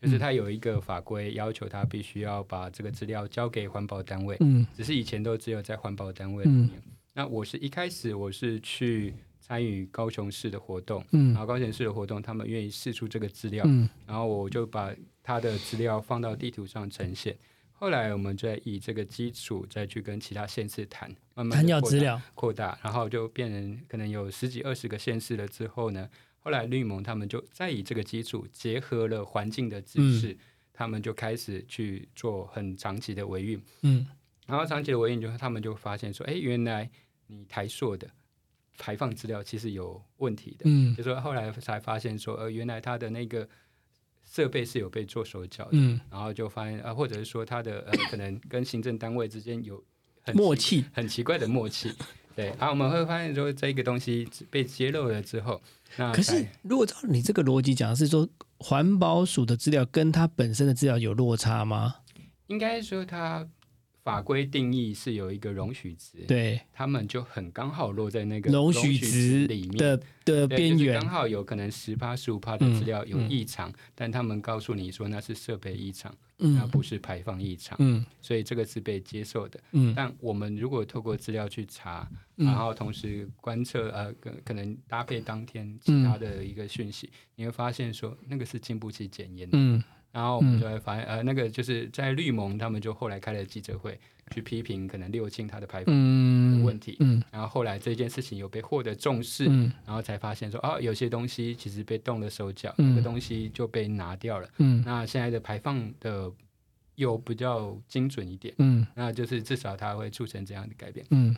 [0.00, 4.66] 就是他有一个法规要求，他必须要把这个资料交给环保单位，嗯。
[4.74, 6.70] 只是以前都只有在环保单位里面。
[7.12, 11.32] 那我是一开始我是去参与高雄市的活动，嗯。
[11.32, 13.88] 然后高雄市的活动，他们愿意试出这个资料，嗯。
[14.06, 14.90] 然后我就把
[15.22, 17.36] 他的资料放到地图上呈现。
[17.72, 26.08] 后来我们再以这个基础再去跟其他县市谈，慢慢扩大要资料，扩大，然后就变成可能有十几二十个县市了之后呢，
[26.40, 30.36] 后来绿盟他们就再以这个基础结合了环境的知嗯，
[30.72, 33.62] 他们就开始去做很长期的维运。
[33.82, 34.06] 嗯。
[34.46, 36.90] 然后长期的维运就他们就发现说，哎，原来
[37.26, 38.10] 你台塑的
[38.78, 40.96] 排放资料其实有问题的，嗯。
[40.96, 43.48] 就说后来才发现说，呃，原来他的那个
[44.24, 49.84] 设备是有被做手脚的，嗯，然后就发现啊，或者是说他的呃可能跟行政单位之间有
[50.22, 51.92] 很默契，很奇怪的默契。
[52.36, 55.60] 对，好我们会发现说这个东西被揭露了之后，
[55.96, 61.96] 那可是如果照你这个逻辑讲，是说环保署的资料跟它本身的资料有落差吗？
[62.46, 63.46] 应该说它
[64.10, 73.30] 法规定义是有一个容许值，对，他们就很刚好落在那个容许许值里面的的边缘就是刚，好有可能十趴十五趴的资料有嗯。
[73.30, 78.04] 异常，但他们告诉你说那是设备异常，那嗯不是排放异常，嗯。
[78.20, 79.60] 所以这个是被接受的。
[79.72, 79.94] 嗯。
[79.94, 82.46] 但我们如果透过资料去查，嗯。
[82.46, 85.78] 然后同时观测呃，可可能搭配当天嗯。
[85.80, 89.56] 其他的一个讯息，你会发现说那个是经不起检验的。
[89.56, 89.82] 嗯
[90.12, 93.98] 然后我们就会发现，呃，那个就是在绿盟，他们就后来开了记者会，
[94.32, 96.96] 去批评可能六轻它的排放的嗯问题。
[97.00, 104.48] 嗯然后后来这件事情有被获得重视，嗯然后才发现说，哦，有些东西其实被动了手脚，嗯那个东西就被拿掉了。
[104.58, 106.30] 嗯那现在的排放的
[106.96, 111.06] 又比较精准一点，嗯那就是至少它会促成这样的改变。
[111.10, 111.34] 嗯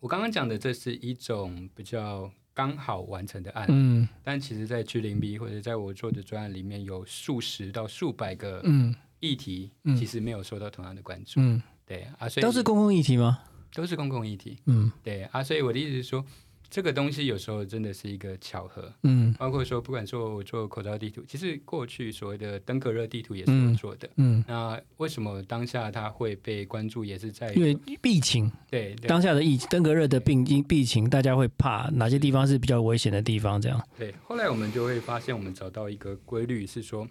[0.00, 11.40] 我刚刚讲的这是一种比较刚好完成的案，嗯但其实在 G 零 B 或者在我做的专案里面，有数十到数百个嗯议题，嗯其实没有受到同样的关注。
[11.40, 13.40] 嗯，对啊，所以都是公共议题吗？
[13.72, 14.58] 都是公共议题。
[14.66, 16.24] 嗯对啊，所以我的意思是说，
[16.70, 18.92] 这个东西有时候真的是一个巧合。
[19.02, 24.08] 嗯包括说，不管说我做口罩地图，其实过去所谓的登革热地图也是我做的。
[24.16, 33.60] 嗯，那为什么当下它会被关注，也是在因为疫情对对当下的疫登革热的病疫病情，大家会怕哪些地方是比较危险的地方？
[33.60, 34.14] 这样，对。
[34.22, 37.08] 后来我们就会发现，我们找到一个规律是说，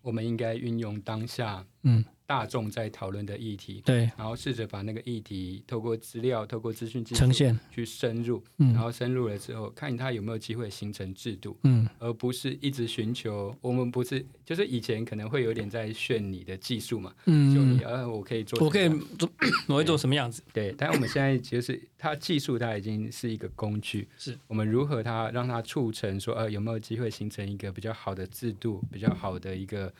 [0.00, 8.74] 我们应该运用当下嗯，大众在讨论的议题，对，然后试着把那个议题透过资料、透过资讯呈现，去深入，嗯。
[8.74, 11.56] 然后深入了之后，看它有没有机会形成制度。
[11.62, 11.88] 嗯。
[11.98, 17.54] 而不是一直寻求，我们不是就是以前可能会有点在炫你的技术嘛，嗯。
[17.54, 19.26] 就你嗯，呃我可以做，我可以做，
[19.66, 20.42] 我会做什么样子？
[20.52, 24.38] 对，但我们现在就是它技术它已经是一个工具，是。
[24.46, 29.90] 我们如何它让它促成说呃有没有机会形成一个比较好的制度，比较好的一个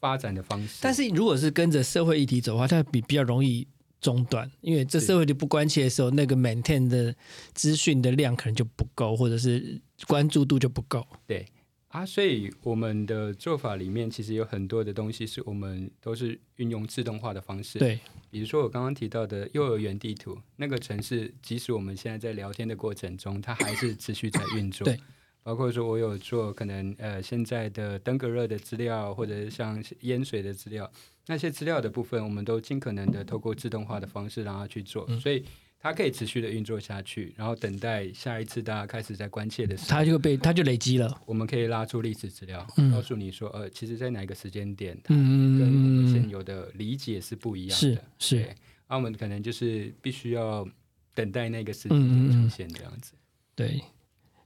[0.00, 0.78] 发展的方式。
[0.80, 3.66] 但是如果是跟着社会议题走的话，它比比较容易
[4.00, 7.14] 中断，因为这社会就不关切的时候，那个 maintain 的
[7.52, 11.06] 资讯的量可能就不够，或者是关注度就不够。
[11.26, 11.46] 对
[11.88, 17.98] 啊，所以我们的做法里面其实有很多的东西是我们都是运用自动化的方式，对，
[18.30, 24.84] 比如说我刚刚提到的幼儿园地图，那个城市，即使我们现在在聊天的过程中，它还是持续在运作。
[24.84, 25.00] 对，
[25.48, 30.92] 包括说我有做可能呃现在的登革热的资料，或者是像淹水的资料，
[31.26, 35.42] 那些资料的部分，我们都尽可能的透过自动化的方式让它去做，嗯所以
[35.80, 39.88] 它可以持续的运作下去，然后等待下一次大家开始在关切的时候。
[39.88, 41.18] 它就被它就累积了。
[41.24, 48.04] 我们可以拉出历史资料，嗯告诉你说，呃，其实，在哪一个时间点，它嗯跟我们嗯现有的理解是不一样是的。
[48.18, 48.54] 是对，
[48.86, 50.68] 那我们可能就是必须要
[51.14, 51.98] 等待那个时间
[52.30, 53.14] 出现这样子。
[53.54, 53.80] 对。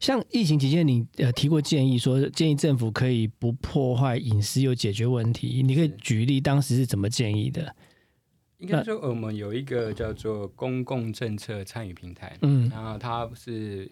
[0.03, 5.63] 像疫情期间，你呃提过建议说，建议政府可以不破坏隐私又解决问题。
[5.63, 7.73] 你可以举例当时是怎么建议的？
[8.59, 13.89] 应该说，我们有一个叫做公共政策参与平台，嗯然后它是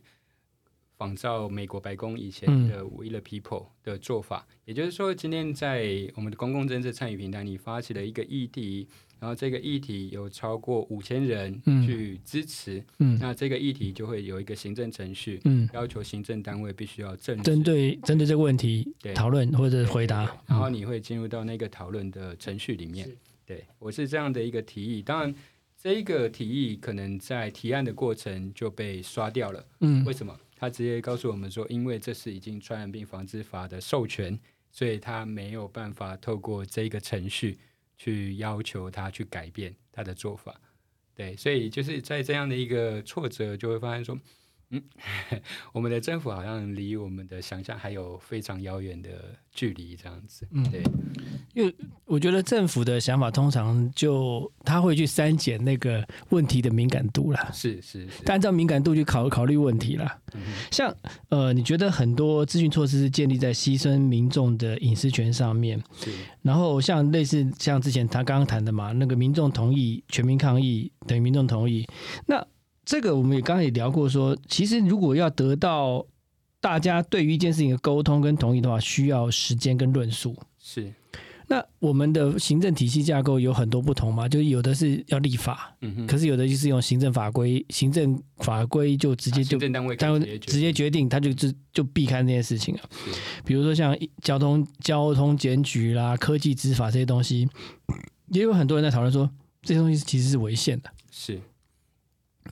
[0.97, 8.89] 仿照美国白宫以前嗯的 We the People 的做法，也就是说，今天在我们的公共政策参与平台，你发起了一个议题，
[9.21, 20.35] 然后这个议题有超过五千人嗯去支持，嗯那这个议题就会有一个行政程序，嗯，要求行政单位必须要正针对针对这个问题讨论或者回答。
[20.47, 23.09] 然后你会进入到那个讨论的程序里面。
[23.45, 25.35] 对我是这样的一个提议，当然
[25.77, 29.67] 这一个提议可能在提案的过程就被刷掉了。
[29.81, 30.35] 嗯为什么？
[30.57, 34.39] 他直接告诉我们说，因为这是已经传染病防治法的授权，
[34.71, 37.59] 所以他没有办法透过这个程序
[38.01, 40.59] 去要求他去改变他的做法。
[41.15, 44.19] 对，所以就是在这样的一个挫折，就会发现说，
[44.71, 44.83] 嗯，
[45.73, 50.47] 我们的政府好像离我们的想象还有非常遥远的距离，这样子。
[50.53, 50.83] 嗯对，
[51.55, 60.19] 因为我觉得政府的想法通常就他会去删减那个问题的敏感度啦，是是是，按照敏感度去考考虑问题啦。
[60.35, 60.41] 嗯
[60.71, 60.95] 像
[61.31, 66.13] 呃，你觉得很多资讯措施是建立在牺牲民众的隐私权上面，是
[66.43, 71.85] 然后像类似像之前他刚刚谈的嘛，那个民众同意全民抗议等于民众同意，
[72.27, 72.47] 那
[72.91, 76.05] 这个我们也刚刚也聊过说，其实如果要得到
[76.61, 80.37] 大家对于一件事情的沟通跟同意的话，需要时间跟论述。
[80.59, 80.93] 是，
[81.47, 92.81] 那我们的行政体系架构有很多不同嘛，就是有的是要立法，嗯哼，可是有的就是用行政法规，行政法规就直接就啊行政单位单直接决定，他就就就避开那件事情啊。
[93.45, 97.49] 比如说像交通交通检举啦、科技执法这些东西，
[98.33, 99.31] 也有很多人在讨论说
[99.63, 100.91] 这些东西其实是违宪的。
[101.13, 101.41] 是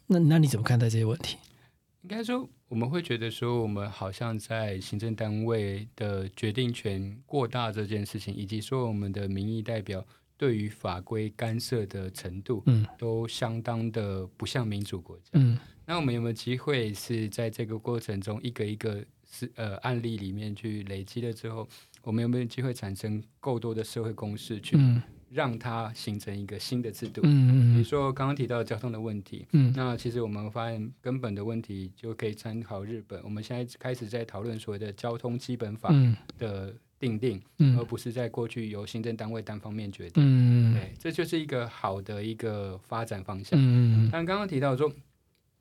[0.09, 1.37] 那那你怎么看待这些问题？
[2.03, 10.03] 应该说，我们会觉得说，我们好像在行政单位的决定权过大这件事情，以及说我们的民意代表
[10.37, 15.25] 对于法规干涉的程度，嗯都相当的不像民主国家。
[15.35, 21.69] 嗯那我们有没有机会是在这个过程中一个一个是呃案例里面去累积了之后，
[22.03, 27.21] 我们有没有机会产生够多的社会共识，去嗯让它形成一个新的制度？
[27.25, 33.21] 嗯嗯比如说刚刚提到交通的问题，嗯那其实我们发现根本的问题就可以参考日本。
[33.23, 40.23] 我们现在开始在讨论所谓的交通基本法嗯的定定，嗯而不是在过去由行政单位单方面决定。
[40.27, 43.59] 嗯对，这就是一个好的一个发展方向。
[43.63, 44.91] 嗯但刚刚提到说，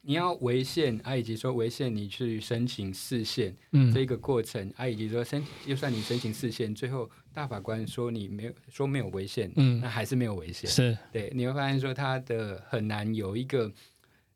[0.07, 3.93] 你要违宪啊，以及说违宪你去申请释宪嗯。
[3.93, 9.81] 这个过程啊，以及说申，就算你申请释宪，最后大法官说你没有说没有违宪，嗯。
[9.81, 10.69] 那还是没有违宪。
[10.69, 10.97] 是。
[11.11, 13.69] 对，你会发现说它的很难有一个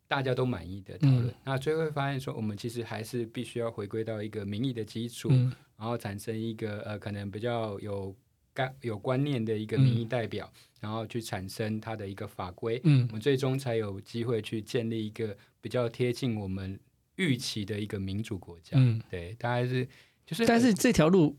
[0.09, 1.28] 大家都满意的讨论。
[1.28, 1.34] 嗯。
[1.45, 5.53] 那最后会发现说，我们其实还是必须要回归到一个民意的基础，嗯。
[5.78, 8.13] 然后产生一个呃可能比较有
[8.54, 16.80] 概有观念的一个民意代表，然后去产生它的一个法规，嗯我们最终才有机会去建立一个比较贴近我们
[17.16, 18.72] 预期的一个民主国家。
[18.74, 19.88] 嗯，对，大概是
[20.26, 21.38] 就是，但是这条路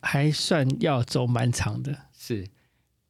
[0.00, 1.96] 还算要走蛮长的。
[2.12, 2.46] 是，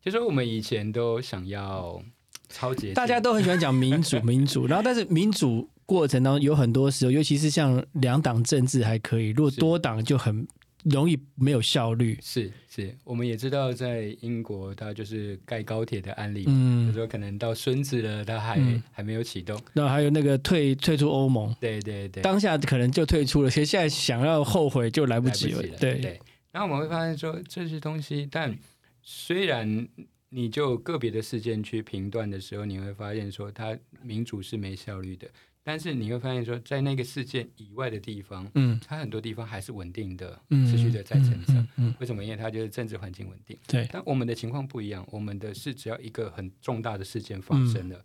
[0.01, 2.03] 就说我们以前都想要
[2.49, 10.47] 超级，大家都很喜欢讲民主， 民主，然后但是民主过程当中有很多时候，尤其是像两党政治还可以，如果多党就很
[10.85, 12.18] 容易没有效率。
[12.22, 19.61] 是是，我们也知道，在英国，它就是盖高铁的案例，就嗯，说可能到孙子了，它还、嗯还没有启动。
[19.74, 25.62] 那还有那个退退出欧盟，对对对，当下可能就退出了，其实现在想要后悔就来不及了。
[25.62, 25.78] 了。
[25.78, 26.20] 对，对，
[26.53, 28.57] 然后我们会发现说这些东西，但
[29.03, 29.89] 虽然
[30.28, 35.28] 你就个别的事件去评断的时候，你会发现说它民主是没效率的，
[35.62, 41.56] 但是你会发现说在那个事件以外的地方，嗯它很多地方还是稳定的，嗯，持续的在成长。
[41.56, 42.24] 嗯嗯，为什么？
[42.24, 43.56] 因为它就是政治环境稳定。
[43.66, 48.02] 对，但我们的情况不一样，我们的是只要一个很重大的事件发生了，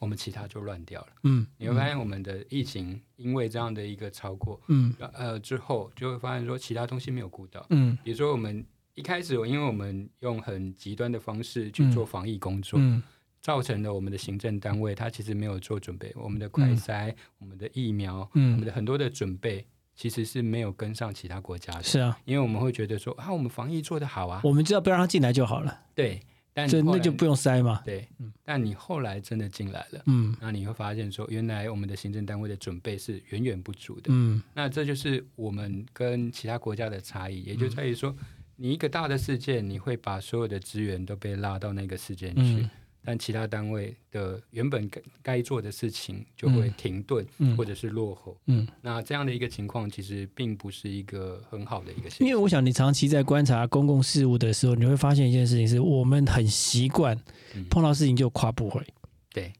[0.00, 1.08] 我们其他就乱掉了。
[1.24, 13.02] 嗯，你会发现我们的疫情因为这样的一个超过，嗯呃之后就会发现说其他东西没有顾到，嗯比如说我们一开始因为我们用很极端的方式去做防疫工作，嗯
[13.44, 26.18] 造成了我们的行政单位它其实没有做准备，我们的快筛、我们的疫苗、我们嗯，的很多的准备其实是没有跟上其他国家的，是啊，因为我们会觉得说啊我们防疫做得好啊，我们只要不要让他进来就好了，对，
[26.54, 27.82] 但后来所以那就不用塞嘛。
[27.84, 28.08] 对，
[28.42, 30.02] 但你后来真的进来了。
[30.06, 30.34] 嗯。
[30.40, 34.04] 那你会发现说，原来我们的行政单位的准备是远远不足的。
[34.08, 34.40] 嗯。
[34.54, 38.14] 那这就是我们跟其他国家的差异，也就在于说，
[38.56, 42.70] 你一个大的事件，你会把所有的资源都被拉到那个事件去，嗯
[43.04, 47.56] 但其他单位的原本该该做的事情就会停顿、嗯。
[47.56, 48.36] 或者是落后。
[48.46, 52.28] 嗯，那这样的一个情况，其实并不是一个很好的一个因现象。
[52.28, 57.16] 为我想你长期在观察公共事务的时候，你会发现一件事情是，我们很习惯
[57.54, 57.64] 嗯。
[57.70, 58.84] 碰到事情就跨部会，
[59.32, 59.52] 对，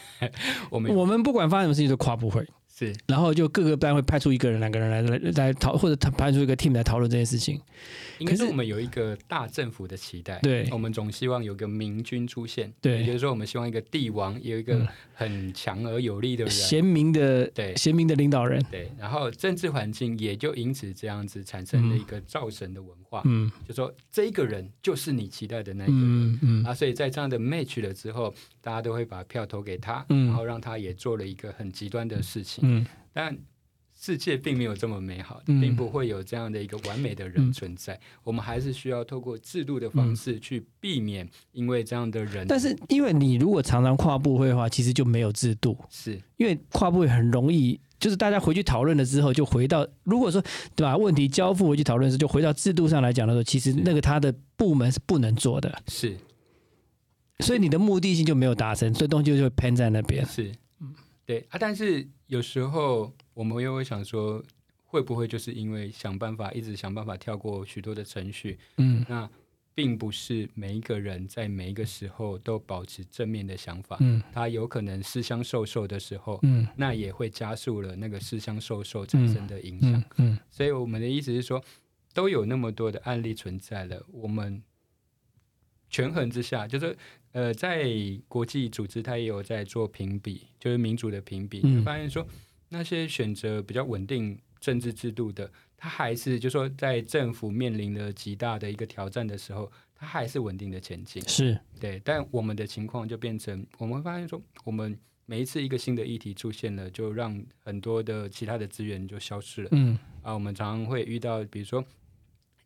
[0.70, 2.46] 我们我们不管发生什么事情都跨部会，
[2.86, 2.94] 是。
[3.06, 7.60] 然后就各个班会派出一个人、两个人来来来讨，或者他派出一个 team 来讨论这件事情。
[8.20, 10.68] 可是是我们有一个大政府的期待，对。
[10.70, 13.00] 我们总希望有个明君出现，对。
[13.00, 14.64] 也就是说，我们希望一个帝王有一嗯。
[14.64, 17.76] 个很强而有力的人，贤明的对。
[17.76, 23.50] 贤明的领导人，对，然后政治环境也就因此这样子产生了一个造神的文化，嗯。
[23.68, 26.02] 就说这一个人就是你期待的那一个人。
[26.02, 26.64] 嗯嗯。
[26.64, 30.26] 啊，所以在这样的 match 了之后，大家都会把票投给他，嗯。
[30.26, 32.69] 然后让他也做了一个很极端的事情。
[32.70, 33.36] 嗯但
[33.98, 37.98] 世界并没有这么美好，嗯并不会有这样的一个完美的嗯人存在。
[38.22, 47.78] 我们还是需要透过制度的方式去避免，因为这样的人，但是因为你如果常常跨部会的话，其实就没有制度，是因为跨部会很容易。
[47.98, 50.42] 就是大家回去讨论了之后，就回到如果说
[50.74, 50.96] 对吧？
[50.96, 56.16] 问题交付回去讨论的时候，就回到制度上来讲的时候，其实那个他的部门是不能做的，是
[57.40, 60.24] 所以你的目的性就没有达成，所以东西就会偏在那边。
[60.24, 60.50] 是，
[61.26, 61.58] 对啊。
[61.60, 64.40] 但是有时候我们又会想说，
[64.84, 69.28] 会不会就是因为想办法一直想办法跳过许多的程序，嗯那
[69.74, 79.92] 并不是每一个人在每一个时候都保持正面的想法，嗯他有可能思乡受受的时候，嗯那也会加速了那个思乡受受产生的影响。
[79.92, 80.04] 嗯
[80.34, 81.60] 嗯所以我们的意思是说，
[82.14, 84.62] 都有那么多的案例存在了，我们
[85.90, 86.96] 权衡之下，就是
[87.32, 87.84] 呃，在
[88.28, 92.26] 国际组织它也有在做评比，就是民主的评比，发现说
[92.68, 101.22] 那些选择比较稳定政治制度的，它还是就说在政府面临了极大的一个挑战的时候，它还是稳定的前进。
[101.28, 109.68] 是，对，但我们的情况就变成，我们会发现说，我们每一次一个新的议题出现了，就让很多的其他的资源就消失了。
[109.72, 111.84] 嗯啊，我们常常会遇到，比如说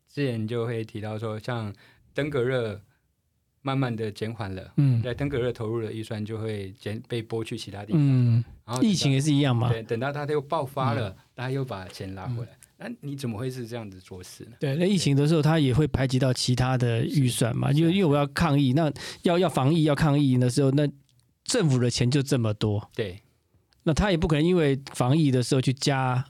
[0.07, 1.73] 之前就会提到说，像
[2.13, 2.81] 登革热
[3.65, 5.01] 慢慢的减缓了，嗯。
[5.01, 9.69] 在登革热投入的预算就会减被拨去其他地方，嗯，然后疫情也是一样嘛。
[9.69, 14.51] 对，等到它又爆发了，大家又把钱拉回来，那、你怎么会是这样子做事呢？
[14.59, 18.91] 对，那疫情的时候，它也会排挤到其他的预算嘛，因为因为我要抗疫，那
[19.23, 20.87] 要要防疫要抗疫的时候，那
[21.43, 23.19] 政府的钱就这么多，对。
[23.87, 26.25] 那他也不可能因为防疫的时候去加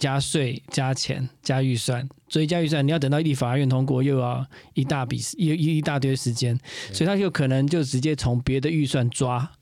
[0.00, 4.44] 加税、加钱、加预算，所以加预算你要等到立法院通过，又要
[4.74, 6.58] 一大笔一一一大堆时间，
[6.92, 9.52] 所以他就可能就直接从别的预算抓。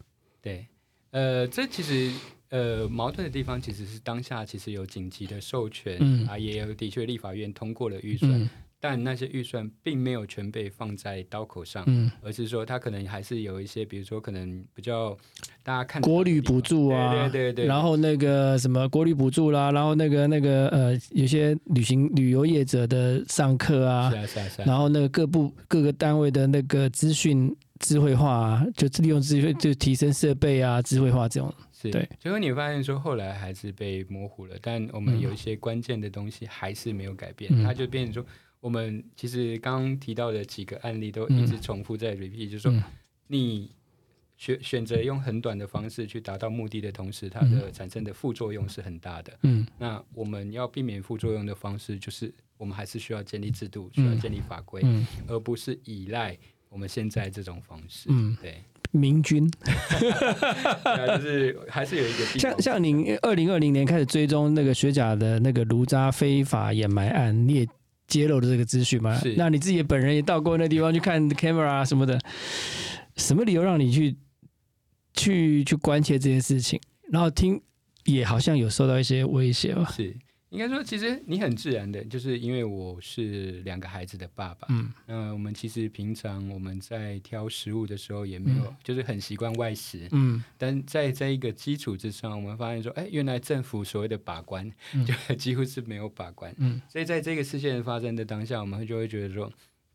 [0.40, 0.66] 对，
[1.10, 2.10] 呃，这其实。
[2.50, 6.26] 呃，矛盾的地方其实是当下其实有紧急的授权，嗯。
[6.26, 8.48] 啊，也有的确立法院通过了预算，嗯
[8.80, 15.16] 但那些预算并没有全被放在刀口上，嗯，而是说它可能还是有一些，比如说可能比较
[15.62, 31.52] 大家看国旅补助啊，对对对对，然后那个什么国旅补助啦，然后那个那个呃，有些旅行旅游业者的上课啊是，啊是啊是啊，然后那个各部各个单位的那个资讯智慧化啊，就利用智慧就提升设备啊，智慧化这种。
[31.72, 31.90] 是。
[31.90, 37.62] 对，最后你发现说后来还是被模糊了，但我们有一些关键的东西还是没有改变，嗯。
[37.62, 38.24] 它就变成说，
[38.60, 42.82] 我们其实刚刚提到的几个案例都一直重复在 repeat，、就是说嗯。
[43.30, 43.70] 你
[44.38, 49.32] 选选择用很短的方式去达到目的的同时，它的产生的副作用是很大的。
[49.42, 49.66] 嗯。
[49.78, 55.06] 那我们要避免副作用的方式，就是我们还是需要建立制度，需要建立法规，嗯。
[55.26, 56.36] 而不是依赖
[56.70, 58.08] 我们现在这种方式。
[58.10, 59.74] 嗯，对，明君， 对
[60.82, 67.68] 啊就是还是有一个像像您二零二零年开始追踪那个学甲的那个卢渣非法掩埋案，你也
[68.08, 69.34] 揭露的这个资讯吗是？
[69.36, 72.18] 那你自己本人也到过那地方去看 camera 啊什么的，
[73.16, 74.16] 什么理由让你去
[75.14, 76.80] 去去关切这件事情？
[77.12, 77.60] 然后听
[78.04, 79.84] 也好像有受到一些威胁吧？
[79.94, 80.16] 是
[80.50, 99.52] 应该说，其实你很自然的，就是因为我是两个孩子的爸爸，嗯那我们其实平常我们在挑食物的时候也没有，就是很习惯外食，嗯但在这一个基础之上，我们发现说，哎，原来政府所谓的把关，嗯就几乎是没有把关，嗯所以在这个事件发生的当下，我们就会觉得说，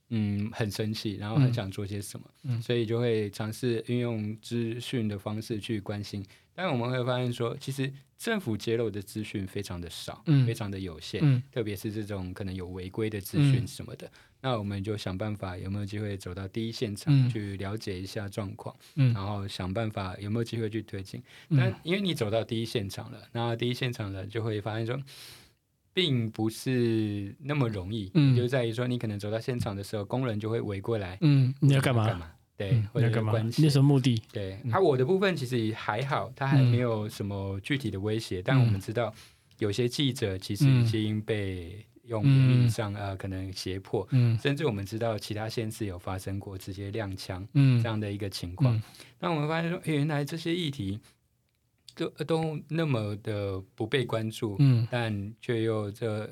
[0.10, 6.24] 嗯，很生气，然后很想做些什么，嗯所以就会尝试运用资讯的方式去关心。
[6.56, 14.10] 但我们会发现说，其实政府揭露的资讯非常的少，嗯非常的有限，嗯特别是这种可能有违规的资讯什么的。
[14.42, 21.24] 那我们就想办法有没有机会走到第一现场、嗯去了解一下状况，嗯然后想办法有没有机会去推进。
[21.50, 25.00] 嗯但因为你走到第一现场了，那第一现场了就会发现说，
[25.94, 32.06] 并不是那么容易，嗯就在于说你可能走到现场的时候，工人就会围过来，嗯，你要干嘛？
[32.06, 32.32] 干嘛？
[32.56, 33.70] 对，嗯或者关切那。
[33.70, 34.22] 什么目的？
[34.32, 39.14] 对，啊，我的部分其实也还好，他还没有什么具体的威胁，但我们知道
[39.60, 44.38] 有些记者其实已经被用言语上、呃可能胁迫，嗯。
[44.38, 47.82] 甚至我们知道其他县市有发生过直接亮枪嗯。
[47.82, 48.76] 这样的一个情况。
[48.76, 48.84] 嗯。
[49.20, 51.00] 那我们发现说，原来这些议题
[51.96, 54.88] 都都那么的不被关注，嗯。
[54.92, 56.30] 但却又这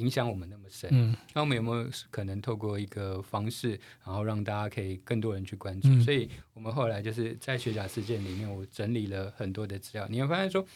[0.00, 0.88] 影响我们那么深。
[0.92, 5.88] 嗯那我们有没有可能透过一个方式，然后让大家可以更多人去关注？
[5.88, 10.66] 嗯所以我们后来就是在学甲事件里面，我整理了很多的资料，你会发现说。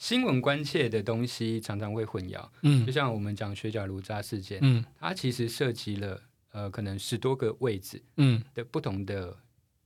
[0.00, 6.22] 新闻关切的东西常常会混淆，就嗯像我们讲学甲炉渣事件，嗯它其实涉及了
[6.52, 9.36] 呃可能十多个位置嗯，的不同的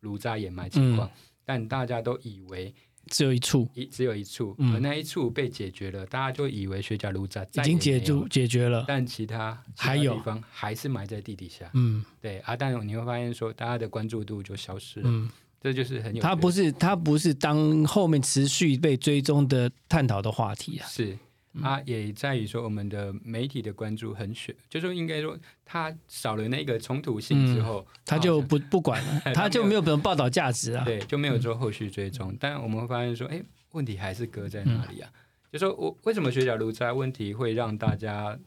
[0.00, 1.10] 炉渣掩埋情况，
[1.46, 2.74] 但大家都以为
[3.06, 8.84] 只有一处一只有一处，嗯而那一处被解决了，大家就以为学甲炉渣已经解住决，解决了。
[8.86, 11.70] 但其他还有地方还是埋在地底下。
[11.74, 15.28] 嗯对啊，但你会发现说，大家的关注度就消失了，嗯，
[15.60, 16.22] 这就是很有。
[16.22, 20.86] 它不是它不是当后面持续被追踪的探讨的话题啊。
[20.88, 21.18] 是。
[21.60, 30.84] 啊，也在于说我们的媒体的关注很选，就说应该说它少了那个冲突性之后，他就不不管了， 他就没有什么报道价值啊。
[30.84, 32.34] 对就没有做后续追踪。
[32.40, 33.42] 但我们会发现说，哎，
[33.72, 35.12] 问题还是搁在哪里啊？
[35.52, 38.38] 就说我为什么学甲炉渣问题会让大家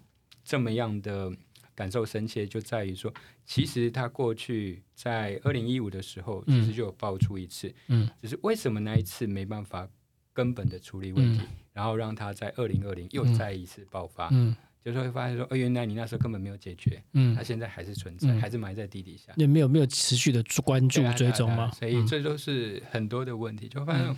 [0.43, 1.31] 这么样的
[1.75, 3.13] 感受深切，就在于说，
[3.45, 9.87] 其实他过去在二零一五的时候，其实就有爆出一次，嗯，只是为什么那一次没办法
[10.35, 11.41] 根本的处理问题，
[11.73, 14.55] 然后让它在二零二零又再一次爆发，嗯。
[14.83, 18.39] 就是会发现说，哦，原来你那时候根本没有解决，嗯它，现在还是存在，嗯。
[18.39, 19.33] 还是埋在地底下。
[19.35, 21.71] 也没有没有持续的关注追踪吗？
[21.71, 22.05] 所以嗯。
[22.05, 24.15] 这都是很多的问题，就会发现嗯。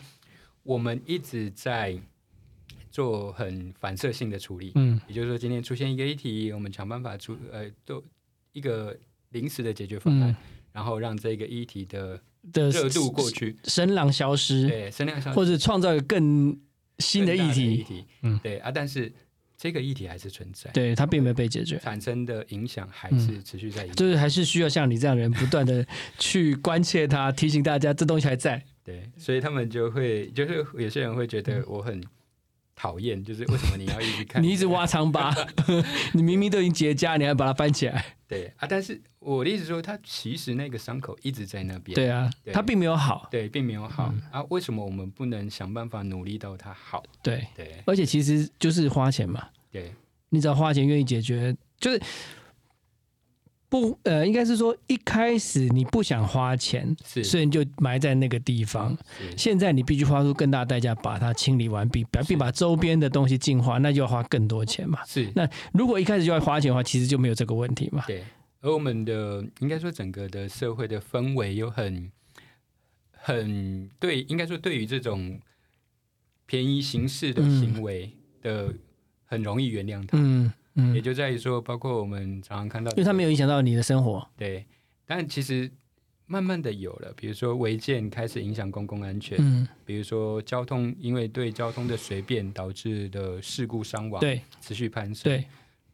[0.64, 1.98] 我们一直在
[2.92, 8.04] 做很反射性的处理，嗯也就是说，今天出现一个议题，我们想办法出呃，都
[8.52, 8.94] 一个
[9.30, 10.36] 临时的解决方案，嗯。
[10.74, 12.20] 然后让这个议题的
[12.54, 16.58] 的热度过去，声浪消失，对，声浪消失或者创造一个更
[17.00, 19.12] 新的议题议题，嗯对啊，但是
[19.58, 21.80] 这个议题还是存在，对它并没有被解决。
[21.80, 23.96] 产生的影响还嗯是持续在影响。
[23.96, 25.86] 就是还是需要像你这样的人不断的
[26.20, 28.64] 去关切它，提醒大家这东西还在。
[28.84, 32.02] 对，所以他们就会，就是有些人会觉得我很
[32.78, 34.40] 讨厌，就是为什么你要一直看？
[34.40, 35.36] 嗯 你一直挖长疤，
[36.14, 38.06] 你明明都已经结痂，你还把它翻起来。
[38.28, 43.28] 对啊，但是我的意思说，他其实那个伤口一直在那边，对啊，对它并没有好。
[43.32, 44.44] 对，并没有好、嗯啊。
[44.50, 47.04] 为什么我们不能想办法努力到它好？
[47.24, 49.92] 对，对而且其实就是花钱嘛，对
[50.30, 52.02] 你只要花钱愿意解决，就是
[53.70, 58.98] 不呃，应该是说一开始你不想花钱，是所以你就埋在那个地方。
[59.20, 65.00] 是现在你必须花出更大代价把它清理完毕，并并把周边的东西净化，那就要花更多钱嘛。
[65.06, 68.04] 是，那如果一开始就要花钱的话，其实就没有这个问题嘛。
[68.08, 68.24] 对。
[68.60, 72.12] 而我们的应该说整个的社会的氛围又很
[73.12, 75.40] 很对，应该说对于这种
[76.48, 78.12] 便宜形式的行为
[78.42, 78.74] 的、
[79.26, 80.18] 很容易原谅它。
[80.18, 84.26] 嗯嗯，也就在于说，包括我们常常看到因，为它没有影响到你的生活。
[84.38, 84.66] 对，
[85.06, 85.70] 但其实
[86.26, 94.42] 慢慢的有了，比如说违建开始影响公共安全，嗯，比如说交通因为对交通的随便导致的事故伤亡对。
[94.62, 95.46] 持续攀升，对，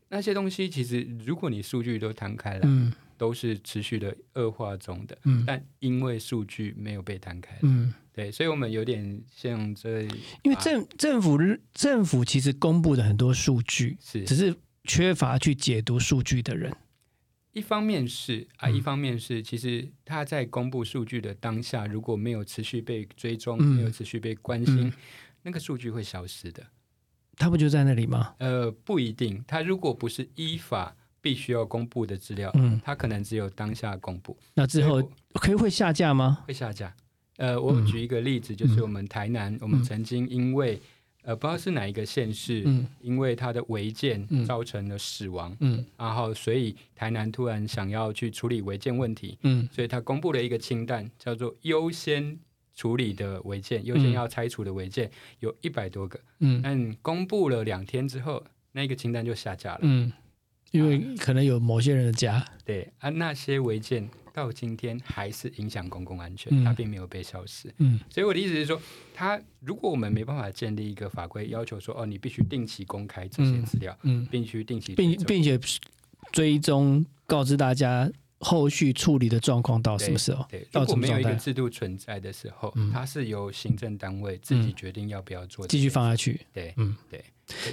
[0.09, 2.93] 那些东西其实如果你数据都摊开了，嗯。
[3.15, 5.43] 都是持续的恶化中的，嗯。
[5.45, 10.01] 但因为数据没有被摊开，嗯，对，所以我们有点像这，
[10.41, 11.37] 因为政政府
[11.73, 14.23] 政府其实公布的很多数据，是。
[14.25, 14.53] 只是
[14.83, 16.75] 缺乏去解读数据的人。
[17.53, 24.93] 一方面是啊，嗯一方面是其实他在公布数据的当下，如果没有持续被追踪，嗯没有持续被关心，嗯
[25.43, 26.63] 那个数据会消失的。
[27.37, 28.33] 他不就在那里吗？
[28.39, 35.01] 呃，不一定，他如果不是依法必须要公布的资料，嗯，他可能只有当下公布，那之后
[35.33, 36.43] 可以会下架吗？
[36.47, 36.95] 会下架。
[37.37, 40.79] 呃，我嗯举一个例子，就是我们台南，我们嗯曾经因为
[41.23, 42.85] 呃不知道是哪一个县市，嗯。
[43.01, 44.45] 因为它的违建嗯。
[44.45, 45.85] 造成了死亡，嗯。
[45.97, 49.67] 然后所以台南突然想要去处理违建问题，嗯。
[49.71, 52.37] 所以他公布了一个清单，叫做优先
[52.75, 55.09] 处理的违建，优先要拆除的违建
[55.39, 56.61] 有一百多个，嗯。
[56.63, 59.79] 但公布了两天之后，那个清单就下架了。
[59.83, 60.11] 嗯，
[60.73, 62.43] 因为可能有某些人的家。
[62.65, 66.63] 对啊，那些违建到今天还是影响公共安全，嗯。
[66.63, 67.71] 它并没有被消失。
[67.77, 67.99] 嗯。
[68.09, 68.81] 所以我的意思是说，
[69.13, 75.59] 它如果我们没办法建立一个法规，要求说哦，你必须定期公开这些资料，嗯，必须定期并并且
[76.31, 78.11] 追踪告知大家
[78.43, 80.45] 后续处理的状况到什么时候？
[80.49, 81.33] 对，到如果没有一个？
[81.35, 86.39] 制度存在的时候，嗯它是由行政单位自己决定要不要做，继续放下去。
[86.53, 87.23] 对，嗯，对，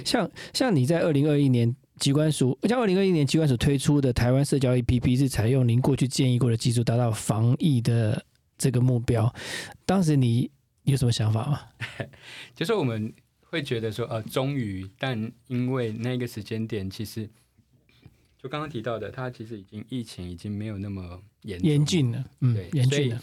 [0.03, 8.25] 像像你在二零二一年机关署，像二零二一年机关署推出的台湾社交 APP 是采用您过去建议过的技术，达到防疫的
[8.57, 9.33] 这个目标。
[9.85, 10.49] 当时你
[10.83, 11.61] 有什么想法吗？
[12.55, 17.29] 就是我们会觉得说，呃，终于，但因为那个时间点，其实
[18.41, 23.21] 就刚刚提到的，它其实已经疫情已经没有那么严严峻了，嗯对，所以严峻了，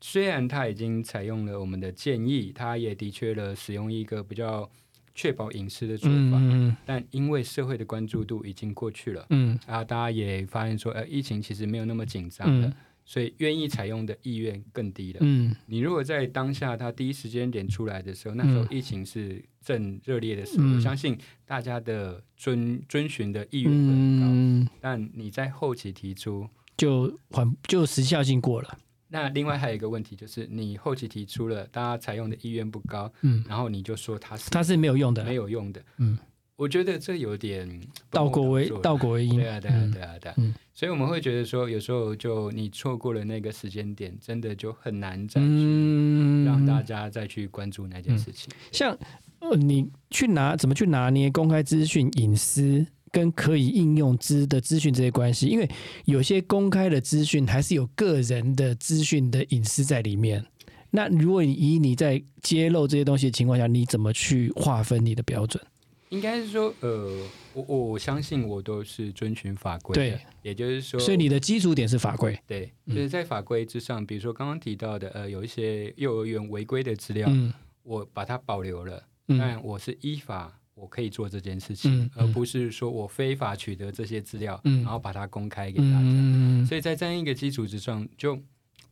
[0.00, 4.70] 虽然它已经采用了我们的建议，它也的确了使用一个比较
[5.16, 6.76] 确保隐私的做法，嗯嗯。
[6.84, 9.58] 但因为社会的关注度已经过去了，嗯。
[9.66, 12.74] 啊，大家也发现说，呃，疫情其实没有那么紧张了，嗯
[13.06, 15.20] 所以愿意采用的意愿更低了。
[15.22, 15.56] 嗯。
[15.64, 18.68] 你如果在当下他第一时间点出来的时候，那时候嗯。
[18.70, 20.74] 疫情是正热烈的时候，嗯。
[20.76, 24.26] 我相信大家的遵遵循的意愿会很高。
[24.28, 26.46] 嗯，但你在后期提出，
[26.76, 28.78] 就缓就时效性过了，
[29.08, 35.80] 那另外还有一个问题就是，你后期提出了，大家采用的意愿不高，嗯，然后你就说它是它是没有用的，没有用的。
[35.98, 36.18] 嗯，
[36.56, 37.68] 我觉得这有点
[38.10, 40.34] 倒果为倒倒果为因，对啊，对啊，嗯对啊，对啊。
[40.38, 48.50] 嗯所以我们会觉得说，有时候就你错过了那个时间点，真的就很难再去嗯，让大家再去关注那件事情。
[48.72, 48.94] 像
[49.38, 55.46] 呃，你去拿怎么去拿捏公开资讯隐私跟可以应用资的资讯这些关系？
[55.46, 55.66] 因为
[56.04, 60.44] 有些公开的资讯还是有个人的资讯的隐私在里面。
[60.90, 65.62] 那如果你以你在揭露这些东西的情况下，你怎么去划分你的标准？
[66.10, 67.20] 应该是说，呃，
[67.52, 72.38] 我我我相信我都是遵循法规的，对，也就是说，所以你的基础点是法规。
[72.46, 72.94] 对，嗯。
[72.94, 77.52] 就是在法规之上，比如说刚刚提到的，呃，有一些幼儿园违规的资料，嗯。
[77.82, 79.38] 我把它保留了，嗯。
[79.38, 84.82] 但我是依法我可以做这件事情，嗯而不是说我非法取得这些资料，嗯。
[84.82, 86.00] 然后把它公开给大家。
[86.00, 86.64] 嗯。
[86.66, 88.38] 所以在这样一个基础之上，就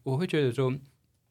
[0.03, 0.75] 我会觉得说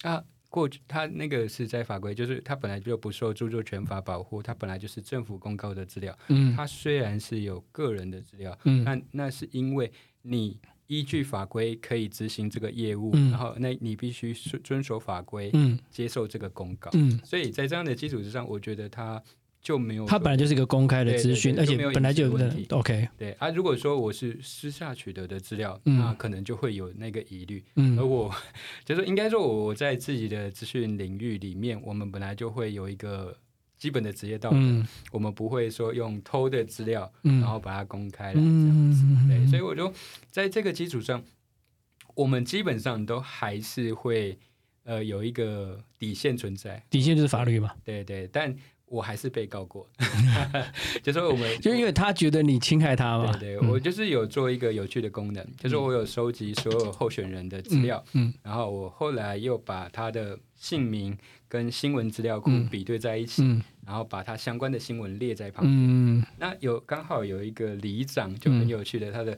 [0.04, 0.24] 啊。
[0.54, 6.16] 过去，它那个是在法规，就是它本来就不受著作权法保护，它本来就是政府公告的资料。
[6.28, 9.92] 嗯它虽然是有个人的资料，嗯但那是因为
[10.22, 16.92] 你依据法规可以执行这个业务，嗯然后那你必须遵遵守法规，嗯接受这个公告。
[16.94, 19.20] 嗯，所以在这样的基础之上，我觉得它
[19.64, 22.30] 就没有它本来就是一个公开的资讯，而且本来就
[22.70, 23.50] OK，对啊。
[23.50, 27.64] 如果说我是私下取得的资料，嗯那可能就会有那个疑虑。
[27.78, 28.30] 嗯而我
[28.84, 33.36] 就是应该说我在自己的资讯领域里面，我们本来就会有一个
[33.78, 39.04] 基本的职业道德，嗯我们不会说用偷的资料，嗯然后把它公开了这样子。
[39.06, 39.94] 嗯对，所以我就
[40.30, 41.24] 在这个基础上，
[42.16, 44.38] 我们基本上都还是会
[44.84, 46.84] 呃有一个底线存在。
[46.90, 48.54] 底线就是法律嘛，对对，但
[48.94, 49.90] 我还是被告过，
[51.02, 61.18] 就是我们就因为他觉得你侵害他嘛，对我就是有做一个有趣的功能，就是我有收集所有候选人的资料，嗯然后我后来又把他的姓名
[61.48, 62.68] 跟新闻资料库嗯。
[62.70, 63.62] 比对在一起，嗯。
[63.86, 65.76] 然后把他相关的新闻列在旁边。
[65.76, 69.38] 嗯那有刚好有一个里长就很有趣的，他的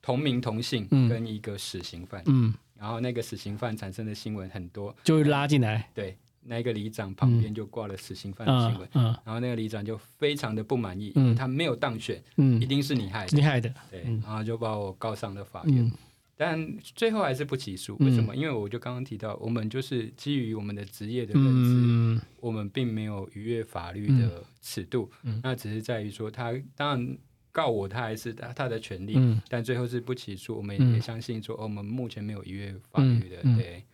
[0.00, 1.08] 同名同姓嗯。
[1.08, 6.16] 跟一个死刑犯，嗯，然后那个死刑犯产生的新闻很多，就会拉进来，对，
[6.48, 9.16] 那个里长旁边就挂了死刑犯的新闻，嗯嗯。
[9.24, 11.34] 然后那个里长就非常的不满意，嗯。
[11.36, 14.20] 他没有当选，一嗯，定是你害的，你害的，对，嗯。
[14.24, 15.84] 然后就把我告上了法院。
[15.84, 15.92] 嗯。
[16.40, 18.06] 但最后还是不起诉，嗯。
[18.06, 18.34] 为什么？
[18.34, 22.20] 因为我就刚刚提到，我们就是基于我们的职业的认知，嗯。
[22.40, 25.40] 我们并没有逾越法律的尺度，嗯。
[25.42, 27.18] 那只是在于说他当然
[27.52, 29.40] 告我，他还是他他的权利，嗯。
[29.48, 30.56] 但最后是不起诉。
[30.56, 30.94] 我们嗯。
[30.94, 33.84] 也相信说，哦，我们目前没有逾越法律的，对。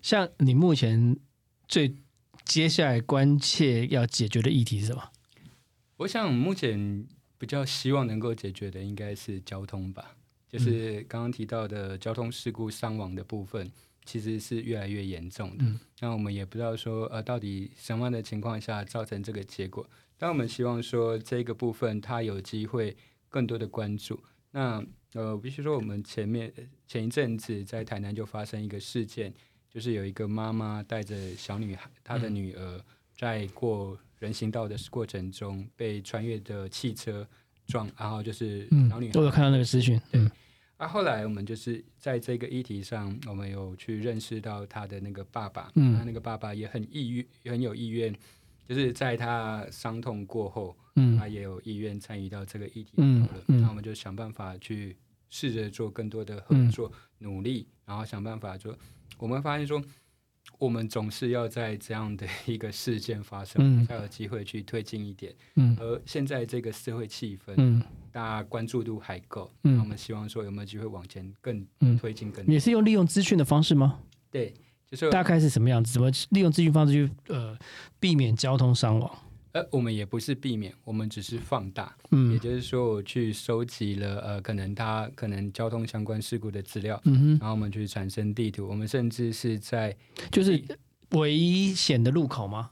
[0.00, 1.14] 像你目前
[1.68, 1.94] 最
[2.44, 5.12] 接下来关切要解决的议题是什么？
[5.98, 7.06] 我想目前
[7.36, 10.16] 比较希望能够解决的应该是交通吧，
[10.48, 13.70] 就是刚刚提到的交通事故伤亡的部分，
[14.06, 15.64] 其实是越来越严重的。
[15.64, 19.86] 嗯那我们也不知道说，呃，到底什么样的情况下造成这个结果。
[20.16, 22.96] 但我们希望说，这个部分它有机会
[23.28, 24.18] 更多的关注。
[24.52, 24.82] 那
[25.14, 26.52] 呃，必须说，我们前面
[26.86, 29.34] 前一阵子在台南就发生一个事件，
[29.78, 32.84] 就是有一个妈妈带着小女孩，她的女儿
[33.16, 37.24] 在过人行道的过程中被穿越的汽车
[37.68, 40.28] 撞，然后就是嗯小女，孩我有看到那个资讯，对嗯。
[40.78, 45.96] 啊，后来我们就是在这个议题上，我们有去认识到她的那个爸爸，嗯。
[45.96, 48.12] 他那个爸爸也很意愿，也很有意愿，
[48.68, 51.16] 就是在他伤痛过后，嗯。
[51.16, 53.28] 他也有意愿参与到这个议题讨论。
[53.46, 54.96] 嗯那我们就想办法去
[55.30, 56.68] 试着做更多的合嗯。
[56.68, 58.76] 作、努力，然后想办法做。
[59.18, 59.82] 我们发现说，
[60.58, 65.34] 我们总是要在这样的一个事件发生，嗯才有机会去推进一点。
[65.56, 72.52] 嗯而现在这个社会气氛，嗯大家关注度还够，嗯我们希望说有没有机会往前更嗯推进更多？
[72.52, 74.00] 也是用利用资讯的方式吗？
[74.30, 74.54] 对，
[74.86, 75.92] 就是大概是什么样子？
[75.92, 77.56] 怎么利用资讯方式去呃
[78.00, 79.18] 避免交通伤亡？
[79.52, 82.32] 呃，我们也不是避免，我们只是放大，嗯。
[82.32, 89.96] 也嗯就是说，我去收集了呃，可能它可能交通相关事故的资料，嗯哼，然后我们去产生地图，我们甚至是在
[90.30, 90.62] 就是
[91.10, 92.70] 危险的路口吗？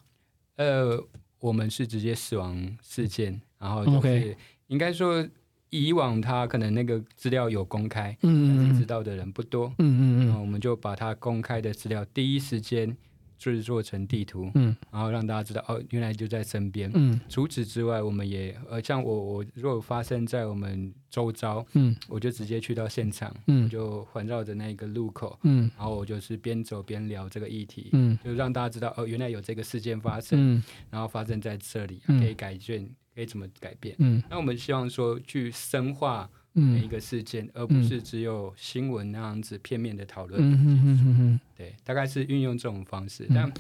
[0.57, 1.03] 呃，
[1.39, 5.27] 我们是直接死亡事件，然后就是应该说
[5.71, 8.75] 以往它可能那个资料有公开，但嗯嗯。
[8.75, 10.27] 是知道的人不多，嗯嗯。
[10.27, 12.97] 然后我们就把它公开的资料第一时间
[13.39, 14.77] 制作成地图，嗯。
[14.91, 16.91] 然后让大家知道哦，原来就在身边。
[16.95, 17.21] 嗯。
[17.29, 21.95] 除此之外，我们也呃，像我我如果发生在我们周遭，嗯。
[22.09, 25.71] 我就直接去到现场，我嗯就环绕着那个路口，嗯。
[25.77, 28.19] 然后我就是边走边聊这个议题，嗯。
[28.25, 30.63] 就让大家知道哦，原来有这个事件发生，嗯。
[30.91, 32.21] 然后发生在这里，嗯。
[32.21, 33.95] 可以改变，可以怎么改变。
[33.99, 34.23] 嗯。
[34.31, 36.29] 那我们希望说去深化
[36.59, 41.41] 每一嗯个事件，而不是只有新闻那样子片面的讨论。
[41.55, 43.53] 对，大概是运用这种方式，嗯但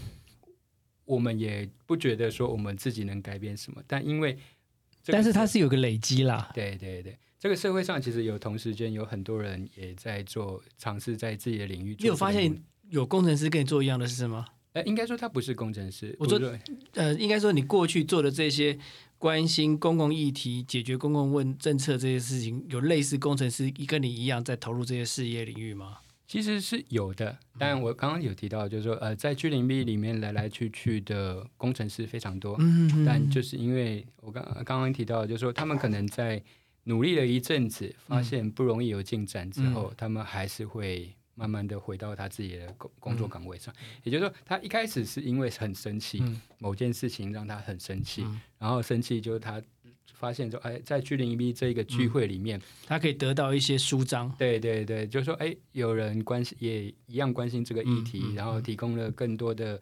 [1.05, 4.33] 我们也不觉得说我们自己能改变什么，但因为
[5.03, 6.51] 这个但是它是有个累积啦。
[6.55, 12.61] 对对对，这个社会上其实有同时间有很多人也在做尝试，在自己的领域你有发现？
[12.91, 14.47] 有工程师跟你做一样的事吗？
[14.73, 16.61] 呃，应该说他不是工程师，我说不是
[16.93, 18.79] 呃，应该说你过去做的这些
[19.19, 25.99] 关心公共议题、解决公共问政策这些事情，有类似工程师跟你一样在投入这些事业领域吗？
[26.29, 36.43] 其实是有的，但我刚刚有提到，就是说，呃，在居零 B 里面来来去去的工程师非常多，嗯但就是因为我刚刚刚提到，就是说他们可能在
[36.83, 43.73] 努力了一阵子，发现不容易有进展之后，他们还是会慢慢的回到他自己的工工作岗位上。
[44.03, 46.41] 也就是说，他一开始是因为很生气，嗯。
[46.59, 48.41] 某件事情让他很生气，嗯。
[48.59, 49.63] 然后生气就是他
[50.15, 54.35] 发现说，哎，在 G 零一 B 这个聚会里面，他可以得到一些舒张。
[54.39, 59.81] 对对对，就是说，哎，有人关心也一样关心这个议题，然后提供了更多的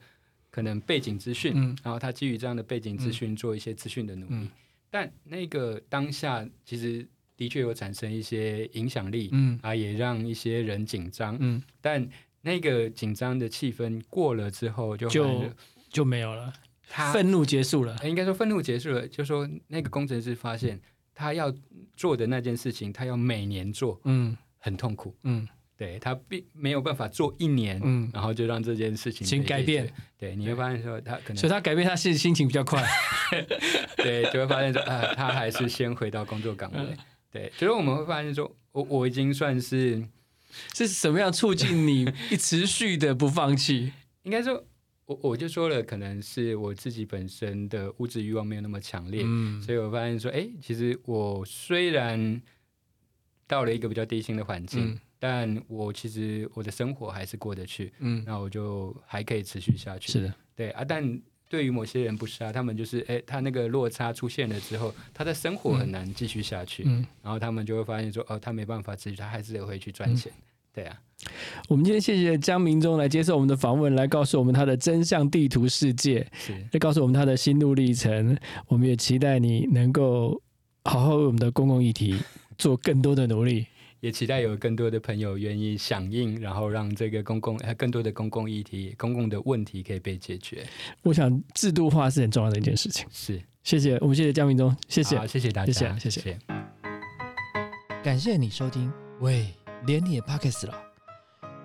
[0.50, 1.78] 可能背景资讯，嗯。
[1.84, 4.34] 然后他基于这样的背景资讯做一些资讯的努力。
[4.34, 4.50] 嗯。
[4.90, 7.07] 但那个当下其实
[7.37, 11.37] 的确有产生一些影响力，嗯啊，也让一些人紧张。
[11.41, 12.09] 嗯，但
[12.43, 15.45] 那个紧张的气氛过了之后就，就
[15.91, 16.53] 就没有了，
[16.89, 17.97] 他愤怒结束了。
[18.03, 20.80] 哎应该说愤怒结束了，就说那个工程师发现
[21.14, 21.53] 他要
[21.97, 25.14] 做的那件事情，他要每年做，嗯很痛苦。
[25.24, 29.93] 嗯对他并没有办法做一年，嗯，然后就让这件事情请改变。
[30.16, 32.80] 对，你会发现说他可能所以他改变他是心情比较快。
[33.99, 36.78] 对，就会发现说啊，他还是先回到工作岗位。
[36.78, 36.97] 嗯
[37.35, 40.07] 对，就是我们会发现说，我我已经算是
[40.72, 43.93] 是什么样促进你一持续的不放弃？
[44.22, 44.64] 应该说，
[45.07, 52.41] 我我就说了，可能是我自己本身的物质欲望没有那么强烈，嗯所以我发现说，哎，其实我虽然
[53.49, 60.12] 到了一个比较低薪的环境，嗯但我其实我的生活还是过得去，嗯，那我就还可以持续下去。
[60.12, 61.20] 是的，对啊，但
[61.55, 67.07] 对于某些人不是啊，他们就是哎，他那个落差出现了之后，他的生活很难继续下去，嗯。
[67.22, 70.32] 然后他们就会发现说，哦，他没办法持续，他还是得回去赚钱。
[70.74, 71.00] 对啊，
[71.68, 78.36] 我们今天谢谢江明忠来接受我们的访问，来告诉我们他的真相地图世界，是来告诉我们他的心路历程。
[78.66, 80.42] 我们也期待你能够
[80.84, 82.18] 好好为我们的公共议题
[82.59, 83.64] 做更多的努力。
[84.05, 90.62] 也期待有更多的朋友愿意响应，然后让这个公共呃更多的公共议题、公共的问题可以被解决。
[91.00, 93.07] 我想制度化是很重要的一件事情。
[93.11, 95.26] 是，谢谢，我们谢谢江明忠，谢谢好，。
[95.26, 96.38] 谢谢大家，谢谢谢谢谢
[98.02, 99.46] 感谢你收听，喂，
[99.86, 100.78] 连你也 Pockets 了。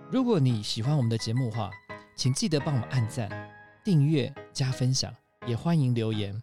[0.10, 1.70] 如果你喜欢我们的节目的话，
[2.16, 3.30] 请记得帮我们按赞、
[3.84, 5.14] 订阅、加分享，
[5.46, 6.34] 也欢迎留言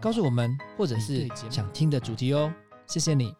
[0.00, 2.50] 告诉我们或者是想听的主题哦。
[2.86, 3.34] 谢谢你。